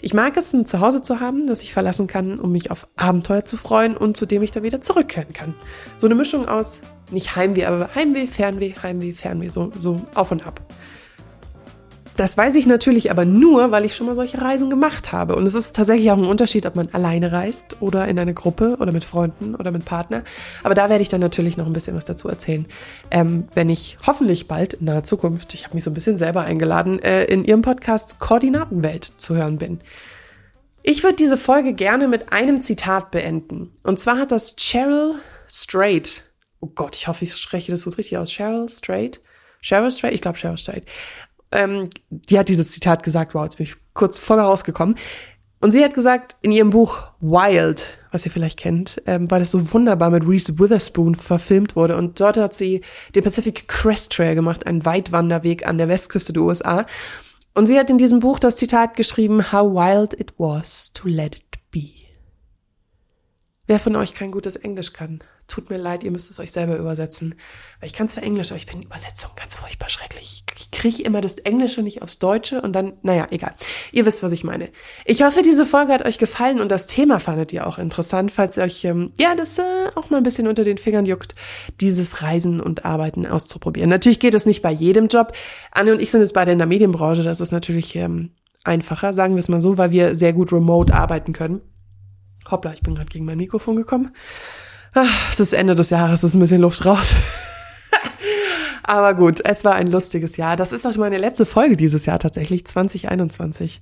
Ich 0.02 0.16
mag 0.16 0.36
es, 0.38 0.54
ein 0.54 0.66
Zuhause 0.66 1.04
zu 1.04 1.20
haben, 1.20 1.46
das 1.46 1.62
ich 1.62 1.72
verlassen 1.72 2.08
kann, 2.08 2.40
um 2.40 2.52
mich 2.52 2.72
auf 2.72 2.88
Abenteuer 2.96 3.46
zu 3.46 3.58
freuen 3.58 3.96
und 3.96 4.18
zu 4.18 4.26
dem 4.26 4.42
ich 4.42 4.50
dann 4.50 4.64
wieder 4.64 4.82
zurückkehren 4.82 5.34
kann. 5.34 5.54
So 5.98 6.08
eine 6.08 6.16
Mischung 6.16 6.48
aus 6.48 6.80
nicht 7.14 7.36
Heimweh, 7.36 7.66
aber 7.66 7.90
Heimweh, 7.96 8.28
Fernweh, 8.28 8.74
Heimweh, 8.82 9.14
Fernweh, 9.14 9.50
so, 9.50 9.72
so 9.80 9.96
auf 10.16 10.32
und 10.32 10.46
ab. 10.46 10.62
Das 12.16 12.38
weiß 12.38 12.56
ich 12.56 12.68
natürlich 12.68 13.10
aber 13.10 13.26
nur, 13.26 13.72
weil 13.72 13.86
ich 13.86 13.96
schon 13.96 14.06
mal 14.06 14.16
solche 14.16 14.40
Reisen 14.40 14.70
gemacht 14.70 15.12
habe. 15.12 15.36
Und 15.36 15.48
es 15.48 15.56
ist 15.56 15.76
tatsächlich 15.76 16.12
auch 16.12 16.18
ein 16.18 16.26
Unterschied, 16.26 16.66
ob 16.68 16.76
man 16.76 16.88
alleine 16.92 17.32
reist 17.32 17.82
oder 17.82 18.08
in 18.08 18.20
eine 18.20 18.36
Gruppe 18.36 18.78
oder 18.80 18.92
mit 18.92 19.04
Freunden 19.04 19.56
oder 19.56 19.72
mit 19.72 19.84
Partner. 19.84 20.24
Aber 20.62 20.76
da 20.76 20.90
werde 20.90 21.02
ich 21.02 21.08
dann 21.08 21.22
natürlich 21.22 21.58
noch 21.58 21.66
ein 21.66 21.74
bisschen 21.74 21.96
was 21.96 22.06
dazu 22.06 22.30
erzählen, 22.30 22.68
ähm, 23.10 23.46
wenn 23.56 23.70
ich 23.70 23.98
hoffentlich 24.06 24.48
bald 24.48 24.74
in 24.74 24.86
naher 24.86 25.04
Zukunft, 25.04 25.56
ich 25.56 25.66
habe 25.66 25.74
mich 25.74 25.84
so 25.84 25.90
ein 25.90 25.96
bisschen 25.96 26.18
selber 26.18 26.42
eingeladen, 26.42 27.00
äh, 27.02 27.24
in 27.24 27.46
Ihrem 27.46 27.64
Podcast 27.64 28.20
Koordinatenwelt 28.20 29.06
zu 29.18 29.36
hören 29.36 29.58
bin. 29.58 29.80
Ich 30.84 31.04
würde 31.04 31.16
diese 31.16 31.38
Folge 31.38 31.74
gerne 31.74 32.08
mit 32.08 32.32
einem 32.32 32.62
Zitat 32.62 33.10
beenden. 33.10 33.72
Und 33.84 33.98
zwar 33.98 34.20
hat 34.20 34.32
das 34.32 34.56
Cheryl 34.58 35.16
Strait, 35.48 36.24
oh 36.64 36.72
Gott, 36.74 36.96
ich 36.96 37.08
hoffe, 37.08 37.26
ich 37.26 37.36
spreche 37.36 37.72
das 37.72 37.84
jetzt 37.84 37.98
richtig 37.98 38.18
aus, 38.18 38.32
Cheryl 38.32 38.70
Strait, 38.70 39.20
Cheryl 39.62 39.92
Strait, 39.92 40.14
ich 40.14 40.22
glaube 40.22 40.38
Cheryl 40.38 40.58
Strait, 40.58 40.86
ähm, 41.52 41.90
die 42.10 42.40
hat 42.40 42.48
dieses 42.48 42.72
Zitat 42.72 43.04
gesagt, 43.04 43.36
wow, 43.36 43.44
jetzt 43.44 43.58
bin 43.58 43.66
ich 43.66 43.76
kurz 43.94 44.18
voll 44.18 44.40
rausgekommen. 44.40 44.96
Und 45.60 45.72
sie 45.72 45.84
hat 45.84 45.94
gesagt, 45.94 46.38
in 46.42 46.52
ihrem 46.52 46.72
Buch 46.72 47.04
Wild, 47.20 47.98
was 48.12 48.26
ihr 48.26 48.32
vielleicht 48.32 48.60
kennt, 48.60 49.02
ähm, 49.06 49.30
weil 49.30 49.42
es 49.42 49.52
so 49.52 49.74
wunderbar 49.74 50.10
mit 50.10 50.28
Reese 50.28 50.58
Witherspoon 50.58 51.16
verfilmt 51.16 51.76
wurde. 51.76 51.96
Und 51.96 52.20
dort 52.20 52.38
hat 52.38 52.54
sie 52.54 52.82
den 53.16 53.24
Pacific 53.24 53.68
Crest 53.68 54.12
Trail 54.14 54.36
gemacht, 54.36 54.66
einen 54.66 54.86
Weitwanderweg 54.86 55.66
an 55.68 55.78
der 55.78 55.90
Westküste 55.90 56.34
der 56.34 56.44
USA. 56.44 56.86
Und 57.54 57.68
sie 57.68 57.78
hat 57.78 57.90
in 57.90 57.98
diesem 57.98 58.20
Buch 58.20 58.40
das 58.40 58.56
Zitat 58.56 58.96
geschrieben, 58.96 59.52
How 59.52 59.74
wild 59.74 60.20
it 60.20 60.34
was 60.38 60.92
to 60.94 61.08
let 61.08 61.36
it 61.36 61.60
be. 61.72 61.92
Wer 63.68 63.80
von 63.80 63.96
euch 63.96 64.14
kein 64.14 64.32
gutes 64.32 64.56
Englisch 64.58 64.92
kann, 64.92 65.22
tut 65.48 65.70
mir 65.70 65.78
leid, 65.78 66.04
ihr 66.04 66.12
müsst 66.12 66.32
es 66.32 66.40
euch 66.40 66.52
selber 66.52 66.78
übersetzen. 66.78 67.36
Weil 67.80 67.88
ich 67.88 67.94
kann 67.94 68.08
zwar 68.08 68.24
Englisch, 68.24 68.52
aber 68.52 68.58
ich 68.58 68.66
bin 68.66 68.78
in 68.78 68.84
Übersetzung 68.84 69.32
ganz 69.36 69.56
furchtbar 69.56 69.90
schrecklich. 69.90 70.44
Ich 70.58 70.72
kriege 70.72 71.04
immer 71.04 71.22
das 71.22 71.36
Englische 71.36 71.82
nicht 71.82 72.02
aufs 72.02 72.20
Deutsche 72.20 72.62
und 72.62 72.74
dann, 72.74 72.94
naja, 73.02 73.28
egal. 73.32 73.54
Ihr 73.92 74.06
wisst, 74.06 74.24
was 74.24 74.32
ich 74.32 74.44
meine. 74.44 74.70
Ich 75.06 75.24
hoffe, 75.24 75.42
diese 75.42 75.66
Folge 75.66 75.94
hat 75.94 76.06
euch 76.06 76.18
gefallen 76.18 76.60
und 76.60 76.72
das 76.72 76.88
Thema 76.88 77.20
fandet 77.20 77.54
ihr 77.54 77.68
auch 77.68 77.78
interessant, 77.78 78.32
falls 78.32 78.58
ihr 78.58 78.64
euch, 78.64 78.84
ähm, 78.86 79.12
ja, 79.18 79.36
das 79.36 79.60
äh, 79.60 79.64
auch 79.96 80.10
mal 80.10 80.18
ein 80.18 80.24
bisschen 80.24 80.48
unter 80.48 80.64
den 80.64 80.78
Fingern 80.78 81.06
juckt, 81.06 81.36
dieses 81.82 82.22
Reisen 82.22 82.62
und 82.62 82.86
Arbeiten 82.86 83.26
auszuprobieren. 83.26 83.90
Natürlich 83.90 84.20
geht 84.20 84.34
es 84.34 84.46
nicht 84.46 84.62
bei 84.62 84.72
jedem 84.72 85.08
Job. 85.08 85.34
Anne 85.72 85.94
und 85.94 86.02
ich 86.02 86.12
sind 86.12 86.22
jetzt 86.22 86.34
beide 86.34 86.52
in 86.52 86.58
der 86.58 86.68
Medienbranche, 86.68 87.24
das 87.24 87.42
ist 87.42 87.52
natürlich 87.52 87.96
ähm, 87.96 88.32
einfacher, 88.64 89.14
sagen 89.14 89.36
wir 89.36 89.40
es 89.40 89.50
mal 89.50 89.62
so, 89.62 89.78
weil 89.78 89.92
wir 89.92 90.16
sehr 90.16 90.34
gut 90.34 90.52
remote 90.52 90.94
arbeiten 90.94 91.34
können. 91.34 91.62
Hoppla, 92.50 92.74
ich 92.74 92.82
bin 92.82 92.96
gerade 92.96 93.10
gegen 93.10 93.26
mein 93.26 93.38
Mikrofon 93.38 93.76
gekommen. 93.76 94.14
Ach, 94.96 95.30
es 95.32 95.40
ist 95.40 95.54
Ende 95.54 95.74
des 95.76 95.90
Jahres, 95.90 96.22
es 96.22 96.30
ist 96.30 96.36
ein 96.36 96.40
bisschen 96.40 96.62
Luft 96.62 96.86
raus. 96.86 97.16
Aber 98.84 99.16
gut, 99.16 99.42
es 99.44 99.66
war 99.66 99.74
ein 99.74 99.88
lustiges 99.88 100.38
Jahr. 100.38 100.56
Das 100.56 100.72
ist 100.72 100.86
auch 100.86 100.96
meine 100.98 101.18
letzte 101.18 101.46
Folge 101.46 101.76
dieses 101.78 102.06
Jahr 102.06 102.20
tatsächlich, 102.20 102.66
2021. 102.68 103.82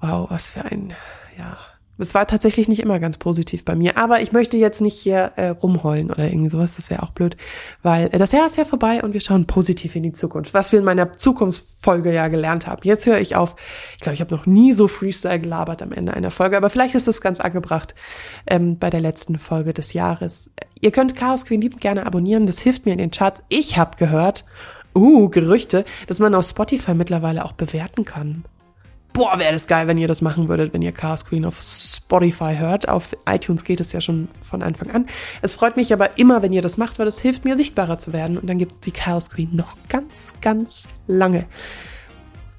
Wow, 0.00 0.30
was 0.30 0.50
für 0.50 0.64
ein, 0.64 0.92
ja, 1.38 1.56
es 1.98 2.14
war 2.14 2.26
tatsächlich 2.26 2.68
nicht 2.68 2.80
immer 2.80 3.00
ganz 3.00 3.16
positiv 3.16 3.64
bei 3.64 3.74
mir. 3.74 3.96
Aber 3.96 4.20
ich 4.20 4.32
möchte 4.32 4.56
jetzt 4.56 4.80
nicht 4.80 4.94
hier 4.94 5.32
äh, 5.36 5.48
rumheulen 5.48 6.10
oder 6.10 6.24
irgendwie 6.24 6.50
sowas. 6.50 6.76
Das 6.76 6.90
wäre 6.90 7.02
auch 7.02 7.10
blöd. 7.10 7.36
Weil 7.82 8.08
äh, 8.12 8.18
das 8.18 8.32
Jahr 8.32 8.46
ist 8.46 8.56
ja 8.56 8.64
vorbei 8.64 9.02
und 9.02 9.14
wir 9.14 9.20
schauen 9.20 9.46
positiv 9.46 9.96
in 9.96 10.04
die 10.04 10.12
Zukunft. 10.12 10.54
Was 10.54 10.72
wir 10.72 10.78
in 10.78 10.84
meiner 10.84 11.12
Zukunftsfolge 11.12 12.12
ja 12.12 12.28
gelernt 12.28 12.66
haben. 12.66 12.80
Jetzt 12.84 13.06
höre 13.06 13.18
ich 13.18 13.36
auf. 13.36 13.56
Ich 13.94 14.00
glaube, 14.00 14.14
ich 14.14 14.20
habe 14.20 14.34
noch 14.34 14.46
nie 14.46 14.72
so 14.72 14.88
Freestyle 14.88 15.40
gelabert 15.40 15.82
am 15.82 15.92
Ende 15.92 16.14
einer 16.14 16.30
Folge. 16.30 16.56
Aber 16.56 16.70
vielleicht 16.70 16.94
ist 16.94 17.08
es 17.08 17.20
ganz 17.20 17.40
angebracht 17.40 17.94
ähm, 18.46 18.78
bei 18.78 18.90
der 18.90 19.00
letzten 19.00 19.38
Folge 19.38 19.74
des 19.74 19.92
Jahres. 19.92 20.52
Ihr 20.80 20.92
könnt 20.92 21.16
Chaos 21.16 21.44
Queen 21.44 21.60
liebend 21.60 21.80
gerne 21.80 22.06
abonnieren. 22.06 22.46
Das 22.46 22.60
hilft 22.60 22.86
mir 22.86 22.92
in 22.92 22.98
den 22.98 23.10
Charts. 23.10 23.42
Ich 23.48 23.76
habe 23.76 23.96
gehört, 23.96 24.44
uh, 24.94 25.28
Gerüchte, 25.28 25.84
dass 26.06 26.20
man 26.20 26.34
auf 26.34 26.46
Spotify 26.46 26.94
mittlerweile 26.94 27.44
auch 27.44 27.52
bewerten 27.52 28.04
kann 28.04 28.44
boah, 29.12 29.38
wäre 29.38 29.52
das 29.52 29.66
geil, 29.66 29.86
wenn 29.86 29.98
ihr 29.98 30.08
das 30.08 30.22
machen 30.22 30.48
würdet, 30.48 30.72
wenn 30.72 30.82
ihr 30.82 30.92
Chaos 30.92 31.24
Queen 31.24 31.44
auf 31.44 31.60
Spotify 31.60 32.56
hört. 32.56 32.88
Auf 32.88 33.16
iTunes 33.28 33.64
geht 33.64 33.80
es 33.80 33.92
ja 33.92 34.00
schon 34.00 34.28
von 34.42 34.62
Anfang 34.62 34.90
an. 34.90 35.06
Es 35.42 35.54
freut 35.54 35.76
mich 35.76 35.92
aber 35.92 36.18
immer, 36.18 36.42
wenn 36.42 36.52
ihr 36.52 36.62
das 36.62 36.78
macht, 36.78 36.98
weil 36.98 37.06
es 37.06 37.20
hilft 37.20 37.44
mir, 37.44 37.56
sichtbarer 37.56 37.98
zu 37.98 38.12
werden. 38.12 38.38
Und 38.38 38.48
dann 38.48 38.58
gibt 38.58 38.72
es 38.72 38.80
die 38.80 38.92
Chaos 38.92 39.30
Queen 39.30 39.54
noch 39.54 39.76
ganz, 39.88 40.34
ganz 40.40 40.88
lange. 41.06 41.46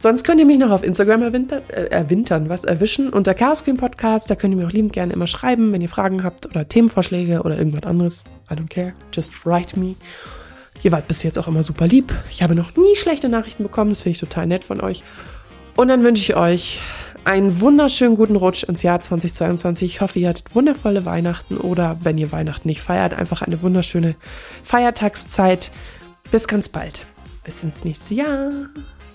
Sonst 0.01 0.23
könnt 0.23 0.39
ihr 0.39 0.45
mich 0.45 0.59
noch 0.59 0.71
auf 0.71 0.81
Instagram 0.81 1.23
erwintern, 1.23 1.61
äh, 1.67 1.87
erwintern 1.87 2.47
was 2.47 2.63
erwischen 2.63 3.09
unter 3.09 3.33
Chaos 3.33 3.65
Queen 3.65 3.75
Podcast. 3.75 4.29
Da 4.29 4.35
könnt 4.35 4.53
ihr 4.53 4.57
mir 4.57 4.67
auch 4.67 4.71
liebend 4.71 4.93
gerne 4.93 5.11
immer 5.11 5.27
schreiben, 5.27 5.73
wenn 5.73 5.81
ihr 5.81 5.89
Fragen 5.89 6.23
habt 6.23 6.45
oder 6.45 6.67
Themenvorschläge 6.67 7.41
oder 7.41 7.57
irgendwas 7.57 7.83
anderes. 7.83 8.23
I 8.49 8.53
don't 8.53 8.69
care. 8.69 8.93
Just 9.13 9.45
write 9.45 9.77
me. 9.77 9.95
Ihr 10.83 10.93
wart 10.93 11.09
bis 11.09 11.23
jetzt 11.23 11.37
auch 11.37 11.49
immer 11.49 11.63
super 11.63 11.85
lieb. 11.85 12.13
Ich 12.29 12.41
habe 12.41 12.55
noch 12.55 12.77
nie 12.77 12.95
schlechte 12.95 13.27
Nachrichten 13.27 13.63
bekommen. 13.63 13.89
Das 13.89 14.01
finde 14.01 14.11
ich 14.11 14.19
total 14.19 14.47
nett 14.47 14.63
von 14.63 14.79
euch. 14.79 15.03
Und 15.79 15.87
dann 15.87 16.03
wünsche 16.03 16.23
ich 16.23 16.35
euch 16.35 16.81
einen 17.23 17.61
wunderschönen 17.61 18.17
guten 18.17 18.35
Rutsch 18.35 18.63
ins 18.63 18.83
Jahr 18.83 18.99
2022. 18.99 19.93
Ich 19.95 20.01
hoffe, 20.01 20.19
ihr 20.19 20.27
hattet 20.27 20.53
wundervolle 20.53 21.05
Weihnachten 21.05 21.55
oder 21.55 21.95
wenn 22.01 22.17
ihr 22.17 22.33
Weihnachten 22.33 22.67
nicht 22.67 22.81
feiert, 22.81 23.13
einfach 23.13 23.43
eine 23.43 23.61
wunderschöne 23.61 24.17
Feiertagszeit. 24.61 25.71
Bis 26.31 26.49
ganz 26.49 26.67
bald. 26.67 27.07
Bis 27.45 27.63
ins 27.63 27.85
nächste 27.85 28.13
Jahr. 28.13 28.51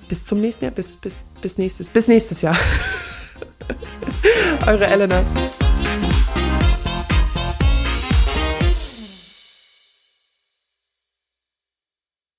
Bis 0.09 0.25
zum 0.25 0.41
nächsten 0.41 0.65
Jahr. 0.65 0.73
Bis, 0.73 0.97
bis, 0.97 1.25
bis 1.43 1.59
nächstes, 1.59 1.91
bis 1.91 2.09
nächstes 2.09 2.41
Jahr. 2.41 2.57
Eure 4.67 4.87
Elena. 4.87 5.23